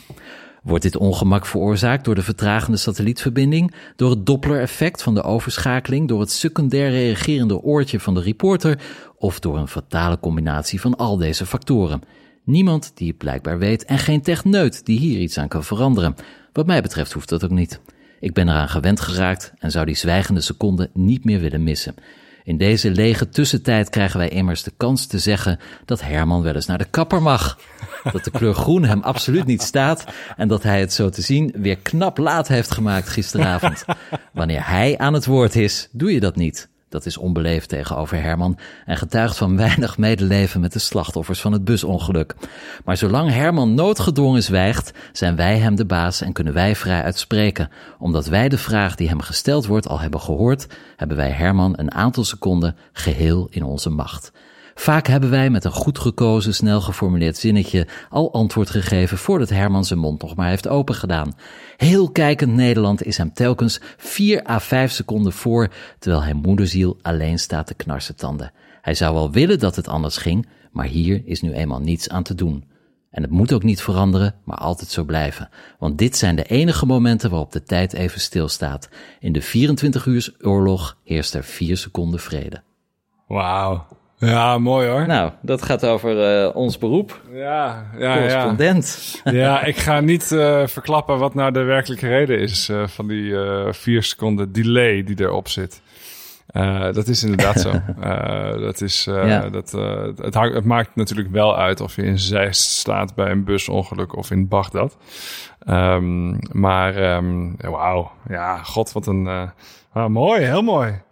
Wordt 0.63 0.83
dit 0.83 0.97
ongemak 0.97 1.47
veroorzaakt 1.47 2.05
door 2.05 2.15
de 2.15 2.23
vertragende 2.23 2.77
satellietverbinding, 2.77 3.75
door 3.97 4.11
het 4.11 4.27
Doppler-effect 4.27 5.03
van 5.03 5.15
de 5.15 5.23
overschakeling, 5.23 6.09
door 6.09 6.21
het 6.21 6.31
secundair 6.31 6.91
reagerende 6.91 7.61
oortje 7.63 8.01
van 8.01 8.15
de 8.15 8.21
reporter 8.21 8.79
of 9.17 9.41
door 9.41 9.59
een 9.59 9.69
fatale 9.69 10.19
combinatie 10.21 10.81
van 10.81 10.97
al 10.97 11.17
deze 11.17 11.47
factoren? 11.47 12.03
Niemand 12.45 12.93
die 12.95 13.09
het 13.09 13.19
blijkbaar 13.19 13.59
weet 13.59 13.85
en 13.85 13.99
geen 13.99 14.23
techneut 14.23 14.87
die 14.87 14.99
hier 14.99 15.21
iets 15.21 15.39
aan 15.39 15.49
kan 15.49 15.65
veranderen. 15.65 16.15
Wat 16.53 16.67
mij 16.67 16.83
betreft 16.83 17.13
hoeft 17.13 17.29
dat 17.29 17.45
ook 17.45 17.51
niet. 17.51 17.81
Ik 18.25 18.33
ben 18.33 18.49
eraan 18.49 18.69
gewend 18.69 19.01
geraakt 19.01 19.53
en 19.59 19.71
zou 19.71 19.87
die 19.87 19.95
zwijgende 19.95 20.41
seconde 20.41 20.91
niet 20.93 21.25
meer 21.25 21.41
willen 21.41 21.63
missen. 21.63 21.95
In 22.45 22.57
deze 22.57 22.91
lege 22.91 23.29
tussentijd 23.29 23.91
krijgen 23.91 24.19
wij 24.19 24.29
immers 24.29 24.63
de 24.63 24.73
kans 24.77 25.07
te 25.07 25.19
zeggen 25.19 25.59
dat 25.85 26.03
Herman 26.03 26.43
wel 26.43 26.55
eens 26.55 26.67
naar 26.67 26.79
de 26.79 26.91
kapper 26.91 27.23
mag. 27.23 27.59
Dat 28.13 28.25
de 28.25 28.31
kleur 28.31 28.55
groen 28.55 28.85
hem 28.85 29.03
absoluut 29.03 29.47
niet 29.47 29.63
staat 29.63 30.05
en 30.37 30.49
dat 30.49 30.63
hij 30.63 30.81
het 30.81 30.93
zo 30.93 31.09
te 31.09 31.23
zien 31.23 31.55
weer 31.57 31.79
knap 31.79 32.19
laat 32.19 32.49
heeft 32.49 32.71
gemaakt 32.71 33.09
gisteravond. 33.09 33.85
Wanneer 34.33 34.69
hij 34.69 34.99
aan 34.99 35.15
het 35.15 35.27
woord 35.27 35.57
is, 35.57 35.89
doe 35.93 36.13
je 36.13 36.21
dat 36.21 36.37
niet. 36.37 36.69
Dat 36.95 37.07
is 37.07 37.19
onbeleefd 37.19 37.69
tegenover 37.69 38.23
Herman 38.23 38.59
en 38.85 38.97
getuigt 38.97 39.37
van 39.37 39.57
weinig 39.57 39.99
medeleven 39.99 40.61
met 40.61 40.73
de 40.73 40.79
slachtoffers 40.79 41.41
van 41.41 41.53
het 41.53 41.65
busongeluk. 41.65 42.35
Maar 42.85 42.97
zolang 42.97 43.31
Herman 43.31 43.75
noodgedwongen 43.75 44.43
zwijgt, 44.43 44.93
zijn 45.13 45.37
wij 45.37 45.59
hem 45.59 45.75
de 45.75 45.85
baas 45.85 46.21
en 46.21 46.33
kunnen 46.33 46.53
wij 46.53 46.77
vrij 46.77 47.03
uitspreken. 47.03 47.71
Omdat 47.99 48.27
wij 48.27 48.49
de 48.49 48.59
vraag 48.59 48.95
die 48.95 49.09
hem 49.09 49.21
gesteld 49.21 49.67
wordt 49.67 49.89
al 49.89 50.01
hebben 50.01 50.21
gehoord, 50.21 50.67
hebben 50.97 51.17
wij 51.17 51.31
Herman 51.31 51.73
een 51.77 51.93
aantal 51.93 52.25
seconden 52.25 52.77
geheel 52.93 53.47
in 53.51 53.63
onze 53.63 53.91
macht. 53.91 54.33
Vaak 54.75 55.07
hebben 55.07 55.31
wij 55.31 55.51
met 55.51 55.65
een 55.65 55.73
goed 55.73 55.99
gekozen, 55.99 56.55
snel 56.55 56.81
geformuleerd 56.81 57.37
zinnetje 57.37 57.87
al 58.11 58.33
antwoord 58.33 58.71
gegeven 58.71 59.19
voordat 59.19 59.49
Herman 59.49 59.85
zijn 59.85 59.99
mond 59.99 60.23
nog 60.23 60.37
maar 60.37 60.49
heeft 60.49 60.69
opengedaan. 60.69 61.35
Heel 61.77 62.11
kijkend 62.11 62.53
Nederland 62.53 63.05
is 63.05 63.17
hem 63.17 63.33
telkens 63.33 63.81
4 63.97 64.49
à 64.49 64.61
5 64.61 64.93
seconden 64.93 65.33
voor, 65.33 65.69
terwijl 65.99 66.23
hij 66.23 66.35
moederziel 66.35 66.99
alleen 67.03 67.39
staat 67.39 67.67
te 67.67 67.75
knarsen 67.75 68.17
tanden. 68.17 68.53
Hij 68.81 68.95
zou 68.95 69.15
wel 69.15 69.31
willen 69.31 69.59
dat 69.59 69.77
het 69.77 69.89
anders 69.89 70.17
ging, 70.17 70.49
maar 70.73 70.87
hier 70.87 71.23
is 71.25 71.41
nu 71.41 71.53
eenmaal 71.53 71.81
niets 71.81 72.09
aan 72.09 72.23
te 72.23 72.35
doen. 72.35 72.65
En 73.11 73.23
het 73.23 73.31
moet 73.31 73.53
ook 73.53 73.63
niet 73.63 73.83
veranderen, 73.83 74.35
maar 74.45 74.57
altijd 74.57 74.91
zo 74.91 75.05
blijven. 75.05 75.49
Want 75.79 75.99
dit 75.99 76.17
zijn 76.17 76.37
de 76.37 76.45
enige 76.45 76.87
momenten 76.87 77.31
waarop 77.31 77.53
de 77.53 77.63
tijd 77.63 77.93
even 77.93 78.21
stilstaat. 78.21 78.89
In 79.21 79.33
de 79.33 79.43
24 79.43 80.07
uur 80.07 80.35
oorlog 80.41 80.97
heerst 81.05 81.35
er 81.35 81.45
4 81.45 81.77
seconden 81.77 82.21
vrede. 82.21 82.63
Wauw. 83.27 83.87
Ja, 84.19 84.59
mooi 84.59 84.89
hoor. 84.89 85.07
Nou, 85.07 85.31
dat 85.41 85.63
gaat 85.63 85.87
over 85.87 86.45
uh, 86.45 86.57
ons 86.57 86.79
beroep. 86.79 87.21
Ja, 87.33 87.87
ja, 87.99 88.15
Correspondent. 88.15 89.21
Ja. 89.25 89.33
ja, 89.43 89.63
ik 89.63 89.77
ga 89.77 90.01
niet 90.01 90.31
uh, 90.31 90.67
verklappen 90.67 91.19
wat 91.19 91.35
nou 91.35 91.53
de 91.53 91.63
werkelijke 91.63 92.09
reden 92.09 92.39
is 92.39 92.69
uh, 92.69 92.87
van 92.87 93.09
die 93.09 93.35
vier 93.71 94.03
seconden 94.03 94.53
delay 94.53 95.05
die 95.05 95.21
erop 95.21 95.49
zit. 95.49 95.81
dat 96.93 97.09
is 97.09 97.23
inderdaad 97.23 97.61
zo. 97.61 97.73
dat 98.67 98.81
is, 98.81 99.05
ja. 99.05 99.49
dat, 99.49 99.71
het, 100.17 100.35
hangt, 100.35 100.55
het 100.55 100.65
maakt 100.65 100.97
natuurlijk 100.97 101.31
wel 101.31 101.57
uit 101.57 101.81
of 101.81 101.97
je 101.97 102.03
in 102.03 102.19
Zeist 102.19 102.71
staat 102.71 103.15
bij 103.15 103.31
een 103.31 103.45
busongeluk 103.45 104.17
of 104.17 104.31
in 104.31 104.49
Bagdad. 104.49 104.97
Um, 105.69 106.39
maar 106.53 107.17
um, 107.17 107.57
wauw, 107.57 108.11
ja, 108.29 108.63
god, 108.63 108.93
wat 108.93 109.07
een... 109.07 109.51
Ah, 109.93 110.09
mooi, 110.09 110.45
heel 110.45 110.63
mooi. 110.63 111.03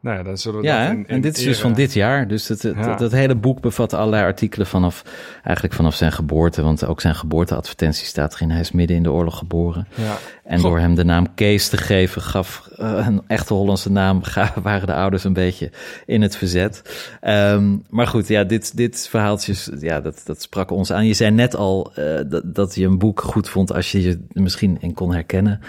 Nou 0.00 0.16
ja, 0.16 0.22
dan 0.22 0.38
zullen 0.38 0.60
we 0.60 0.66
ja, 0.66 0.82
dat 0.82 0.92
in, 0.92 0.98
in 0.98 1.06
en 1.06 1.20
dit 1.20 1.36
is 1.36 1.44
dus 1.44 1.60
van 1.60 1.72
dit 1.72 1.92
jaar. 1.92 2.28
Dus 2.28 2.48
het, 2.48 2.62
het, 2.62 2.76
ja. 2.76 2.96
dat 2.96 3.12
hele 3.12 3.34
boek 3.34 3.60
bevat 3.60 3.92
allerlei 3.92 4.24
artikelen 4.24 4.66
vanaf, 4.66 5.02
eigenlijk 5.42 5.74
vanaf 5.74 5.94
zijn 5.94 6.12
geboorte. 6.12 6.62
Want 6.62 6.86
ook 6.86 7.00
zijn 7.00 7.14
geboorteadvertentie 7.14 8.06
staat 8.06 8.34
erin. 8.34 8.50
Hij 8.50 8.60
is 8.60 8.72
midden 8.72 8.96
in 8.96 9.02
de 9.02 9.12
oorlog 9.12 9.38
geboren. 9.38 9.88
Ja. 9.94 10.16
En 10.48 10.60
door 10.60 10.78
hem 10.78 10.94
de 10.94 11.04
naam 11.04 11.34
Kees 11.34 11.68
te 11.68 11.76
geven, 11.76 12.22
gaf 12.22 12.68
uh, 12.78 13.06
een 13.06 13.22
echte 13.26 13.54
Hollandse 13.54 13.90
naam, 13.90 14.22
waren 14.62 14.86
de 14.86 14.94
ouders 14.94 15.24
een 15.24 15.32
beetje 15.32 15.70
in 16.06 16.22
het 16.22 16.36
verzet. 16.36 16.82
Um, 17.22 17.84
maar 17.88 18.06
goed, 18.06 18.28
ja, 18.28 18.44
dit, 18.44 18.76
dit 18.76 19.08
verhaaltjes, 19.10 19.70
ja, 19.80 20.00
dat, 20.00 20.20
dat 20.24 20.42
sprak 20.42 20.70
ons 20.70 20.92
aan. 20.92 21.06
Je 21.06 21.14
zei 21.14 21.30
net 21.30 21.56
al 21.56 21.92
uh, 21.98 22.20
dat, 22.28 22.54
dat 22.54 22.74
je 22.74 22.86
een 22.86 22.98
boek 22.98 23.20
goed 23.20 23.48
vond 23.48 23.72
als 23.72 23.92
je 23.92 24.02
je 24.02 24.26
misschien 24.32 24.76
in 24.80 24.94
kon 24.94 25.12
herkennen. 25.12 25.60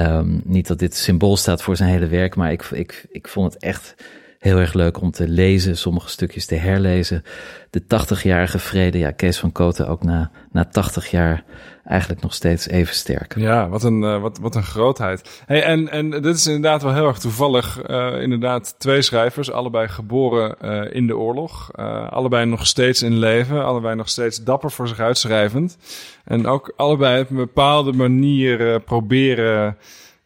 Um, 0.00 0.42
niet 0.44 0.66
dat 0.66 0.78
dit 0.78 0.96
symbool 0.96 1.36
staat 1.36 1.62
voor 1.62 1.76
zijn 1.76 1.90
hele 1.90 2.06
werk, 2.06 2.36
maar 2.36 2.52
ik, 2.52 2.62
ik, 2.62 3.06
ik 3.10 3.28
vond 3.28 3.52
het 3.52 3.62
echt 3.62 3.94
heel 4.38 4.58
erg 4.58 4.72
leuk 4.72 5.00
om 5.00 5.10
te 5.10 5.28
lezen, 5.28 5.76
sommige 5.76 6.08
stukjes 6.08 6.46
te 6.46 6.54
herlezen. 6.54 7.22
De 7.70 7.82
80-jarige 7.82 8.58
vrede, 8.58 8.98
ja, 8.98 9.10
Kees 9.10 9.38
van 9.38 9.52
Koten 9.52 9.88
ook 9.88 10.02
na, 10.02 10.30
na 10.52 10.64
80 10.64 11.10
jaar 11.10 11.44
eigenlijk 11.84 12.22
nog 12.22 12.34
steeds 12.34 12.68
even 12.68 12.94
sterk. 12.94 13.34
Ja, 13.36 13.68
wat 13.68 13.82
een, 13.82 14.02
uh, 14.02 14.20
wat, 14.20 14.38
wat 14.38 14.54
een 14.54 14.62
grootheid. 14.62 15.42
Hey, 15.46 15.62
en, 15.62 15.88
en 15.88 16.10
dit 16.10 16.36
is 16.36 16.46
inderdaad 16.46 16.82
wel 16.82 16.94
heel 16.94 17.06
erg 17.06 17.18
toevallig. 17.18 17.88
Uh, 17.90 18.22
inderdaad, 18.22 18.74
twee 18.78 19.02
schrijvers, 19.02 19.50
allebei 19.50 19.88
geboren 19.88 20.56
uh, 20.62 20.94
in 20.94 21.06
de 21.06 21.16
oorlog. 21.16 21.72
allebei 22.10 22.46
nog 22.46 22.66
steeds 22.66 23.02
in 23.02 23.18
leven, 23.18 23.64
allebei 23.64 23.94
nog 23.94 24.08
steeds 24.08 24.44
dapper 24.44 24.70
voor 24.70 24.88
zich 24.88 24.98
uitschrijvend. 24.98 25.76
En 26.24 26.46
ook 26.46 26.72
allebei 26.76 27.20
op 27.20 27.30
een 27.30 27.36
bepaalde 27.36 27.92
manier 27.92 28.80
proberen 28.80 29.76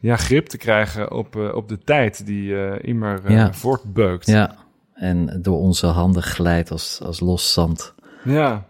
ja, 0.03 0.17
grip 0.17 0.47
te 0.47 0.57
krijgen 0.57 1.13
op, 1.13 1.37
uh, 1.37 1.55
op 1.55 1.69
de 1.69 1.79
tijd 1.79 2.27
die 2.27 2.51
uh, 2.51 2.75
immer 2.81 3.21
uh, 3.25 3.31
ja. 3.31 3.53
voortbeukt. 3.53 4.27
Ja, 4.27 4.55
en 4.95 5.43
door 5.43 5.59
onze 5.59 5.87
handen 5.87 6.23
glijdt 6.23 6.71
als, 6.71 7.01
als 7.03 7.21
los 7.21 7.53
zand. 7.53 7.95
Ja, 8.25 8.67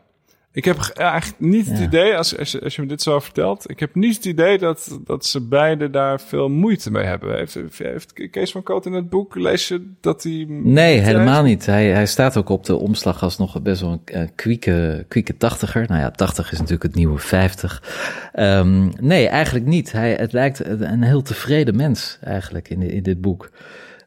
ik 0.52 0.64
heb 0.64 0.78
eigenlijk 0.94 1.40
niet 1.40 1.66
het 1.66 1.78
ja. 1.78 1.84
idee, 1.84 2.16
als, 2.16 2.38
als, 2.38 2.52
je, 2.52 2.60
als 2.60 2.76
je 2.76 2.82
me 2.82 2.88
dit 2.88 3.02
zo 3.02 3.20
vertelt, 3.20 3.70
ik 3.70 3.80
heb 3.80 3.94
niet 3.94 4.16
het 4.16 4.24
idee 4.24 4.58
dat, 4.58 4.98
dat 5.04 5.26
ze 5.26 5.40
beiden 5.40 5.92
daar 5.92 6.20
veel 6.20 6.48
moeite 6.48 6.90
mee 6.90 7.04
hebben. 7.04 7.36
Heeft, 7.36 7.58
heeft 7.78 8.30
Kees 8.30 8.52
van 8.52 8.62
Koot 8.62 8.86
in 8.86 8.92
het 8.92 9.08
boek, 9.08 9.34
lees 9.34 9.68
je 9.68 9.92
dat 10.00 10.22
hij... 10.22 10.46
Nee, 10.48 10.98
helemaal 10.98 11.42
niet. 11.42 11.66
Hij, 11.66 11.86
hij 11.86 12.06
staat 12.06 12.36
ook 12.36 12.48
op 12.48 12.64
de 12.64 12.76
omslag 12.76 13.22
als 13.22 13.38
nog 13.38 13.62
best 13.62 13.80
wel 13.80 13.90
een, 13.90 14.00
een 14.04 14.34
kwieke, 14.34 15.04
kwieke 15.08 15.36
tachtiger. 15.36 15.84
Nou 15.88 16.00
ja, 16.00 16.10
80 16.10 16.52
is 16.52 16.58
natuurlijk 16.58 16.82
het 16.82 16.94
nieuwe 16.94 17.18
50. 17.18 18.30
Um, 18.34 18.92
nee, 19.00 19.28
eigenlijk 19.28 19.66
niet. 19.66 19.92
Hij, 19.92 20.14
het 20.14 20.32
lijkt 20.32 20.64
een 20.64 21.02
heel 21.02 21.22
tevreden 21.22 21.76
mens 21.76 22.18
eigenlijk 22.20 22.68
in, 22.68 22.82
in 22.82 23.02
dit 23.02 23.20
boek. 23.20 23.50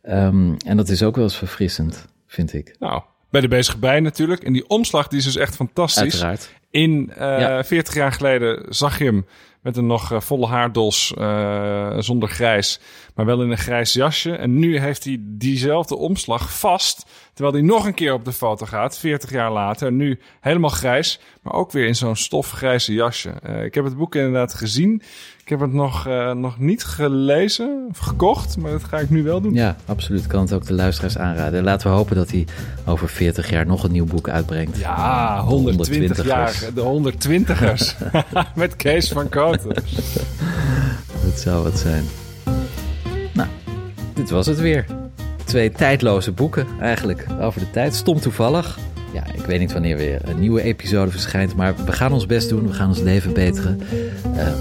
Um, 0.03 0.57
en 0.65 0.77
dat 0.77 0.89
is 0.89 1.03
ook 1.03 1.15
wel 1.15 1.23
eens 1.23 1.37
verfrissend, 1.37 2.05
vind 2.27 2.53
ik. 2.53 2.75
Nou, 2.79 3.01
bij 3.35 3.49
de 3.49 3.55
bezige 3.55 3.77
bij 3.77 3.99
natuurlijk. 3.99 4.43
En 4.43 4.53
die 4.53 4.67
omslag 4.67 5.07
die 5.07 5.19
is 5.19 5.25
dus 5.25 5.35
echt 5.35 5.55
fantastisch. 5.55 6.01
Uiteraard. 6.01 6.53
In 6.69 7.09
uh, 7.09 7.17
ja. 7.17 7.63
40 7.63 7.93
jaar 7.93 8.11
geleden 8.11 8.65
zag 8.69 8.97
je 8.97 9.05
hem 9.05 9.25
met 9.65 9.77
een 9.77 9.87
nog 9.87 10.11
uh, 10.11 10.19
volle 10.19 10.47
haardos 10.47 11.13
uh, 11.17 11.97
zonder 11.97 12.29
grijs, 12.29 12.79
maar 13.15 13.25
wel 13.25 13.41
in 13.41 13.51
een 13.51 13.57
grijs 13.57 13.93
jasje. 13.93 14.31
En 14.31 14.59
nu 14.59 14.79
heeft 14.79 15.03
hij 15.03 15.17
diezelfde 15.21 15.95
omslag 15.95 16.59
vast, 16.59 17.05
terwijl 17.33 17.55
hij 17.55 17.65
nog 17.65 17.85
een 17.85 17.93
keer 17.93 18.13
op 18.13 18.25
de 18.25 18.33
foto 18.33 18.65
gaat, 18.65 18.97
40 18.97 19.31
jaar 19.31 19.51
later. 19.51 19.91
Nu 19.91 20.19
helemaal 20.39 20.69
grijs, 20.69 21.19
maar 21.41 21.53
ook 21.53 21.71
weer 21.71 21.87
in 21.87 21.95
zo'n 21.95 22.15
stofgrijze 22.15 22.93
jasje. 22.93 23.29
ik 23.63 23.73
heb 23.73 23.83
het 23.83 23.97
boek 23.97 24.15
inderdaad 24.15 24.53
gezien. 24.53 25.01
Ik 25.45 25.51
heb 25.51 25.59
het 25.59 25.73
nog, 25.73 26.07
uh, 26.07 26.31
nog 26.31 26.59
niet 26.59 26.83
gelezen 26.83 27.85
of 27.89 27.97
gekocht, 27.97 28.57
maar 28.57 28.71
dat 28.71 28.83
ga 28.83 28.97
ik 28.97 29.09
nu 29.09 29.23
wel 29.23 29.41
doen. 29.41 29.53
Ja, 29.53 29.75
absoluut. 29.85 30.23
Ik 30.23 30.27
kan 30.27 30.41
het 30.41 30.53
ook 30.53 30.65
de 30.65 30.73
luisteraars 30.73 31.17
aanraden. 31.17 31.63
Laten 31.63 31.89
we 31.89 31.95
hopen 31.95 32.15
dat 32.15 32.31
hij 32.31 32.45
over 32.85 33.09
40 33.09 33.49
jaar 33.49 33.65
nog 33.65 33.83
een 33.83 33.91
nieuw 33.91 34.05
boek 34.05 34.29
uitbrengt. 34.29 34.77
Ja, 34.77 35.41
120 35.43 36.25
jaar. 36.25 36.53
De 36.73 37.13
120ers. 37.13 38.11
Met 38.55 38.75
Kees 38.75 39.07
van 39.07 39.29
Koten. 39.29 39.54
dat 41.25 41.39
zou 41.39 41.63
wat 41.63 41.79
zijn. 41.79 42.03
Nou, 43.33 43.49
dit 44.13 44.29
was 44.29 44.45
het 44.45 44.59
weer. 44.59 44.85
twee 45.43 45.71
tijdloze 45.71 46.31
boeken 46.31 46.67
eigenlijk 46.79 47.25
over 47.41 47.59
de 47.59 47.71
tijd. 47.71 47.95
Stom 47.95 48.19
toevallig. 48.19 48.77
Ja, 49.13 49.23
ik 49.33 49.45
weet 49.45 49.59
niet 49.59 49.73
wanneer 49.73 49.97
weer 49.97 50.29
een 50.29 50.39
nieuwe 50.39 50.61
episode 50.61 51.11
verschijnt, 51.11 51.55
maar 51.55 51.75
we 51.85 51.91
gaan 51.91 52.11
ons 52.13 52.25
best 52.25 52.49
doen. 52.49 52.67
We 52.67 52.73
gaan 52.73 52.87
ons 52.87 52.99
leven 52.99 53.33
beteren. 53.33 53.79
Ehm, 54.35 54.53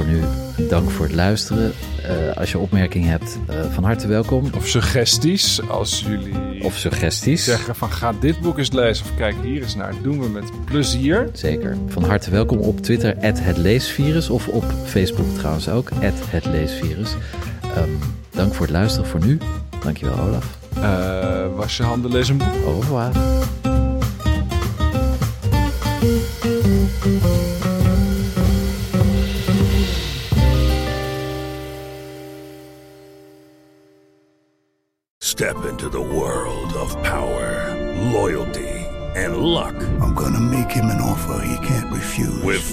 voor 0.00 0.08
nu, 0.08 0.22
dank 0.68 0.90
voor 0.90 1.06
het 1.06 1.14
luisteren. 1.14 1.72
Eh, 2.02 2.36
als 2.36 2.50
je 2.50 2.58
opmerkingen 2.58 3.10
hebt, 3.10 3.38
uh, 3.50 3.72
van 3.72 3.84
harte 3.84 4.06
welkom. 4.06 4.50
Of 4.56 4.66
suggesties, 4.68 5.68
als 5.68 6.04
jullie 6.08 6.64
Of 6.64 6.76
suggesties. 6.76 7.44
zeggen 7.44 7.76
van 7.76 7.92
ga 7.92 8.12
dit 8.20 8.40
boek 8.40 8.58
eens 8.58 8.72
lezen 8.72 9.04
of 9.04 9.14
kijk 9.14 9.34
hier 9.42 9.62
eens 9.62 9.74
naar. 9.74 9.94
Doen 10.02 10.20
we 10.20 10.28
met 10.28 10.44
plezier. 10.64 11.28
Zeker. 11.32 11.76
Van 11.88 12.04
harte 12.04 12.30
welkom 12.30 12.58
op 12.58 12.80
Twitter, 12.80 13.14
het 13.18 13.56
leesvirus. 13.56 14.30
Of 14.30 14.48
op 14.48 14.64
Facebook 14.84 15.34
trouwens 15.34 15.68
ook, 15.68 15.90
het 15.94 16.44
leesvirus. 16.44 17.14
Ehm, 17.62 17.88
dank 18.30 18.54
voor 18.54 18.66
het 18.66 18.74
luisteren 18.74 19.08
voor 19.08 19.24
nu. 19.24 19.38
Dankjewel 19.82 20.18
Olaf. 20.18 20.58
Uh, 20.76 21.56
was 21.56 21.76
je 21.76 21.82
handen, 21.82 22.10
lees 22.12 22.28
een 22.28 22.38
boek. 22.38 22.64
Au 22.64 22.80
revoir. 22.80 23.12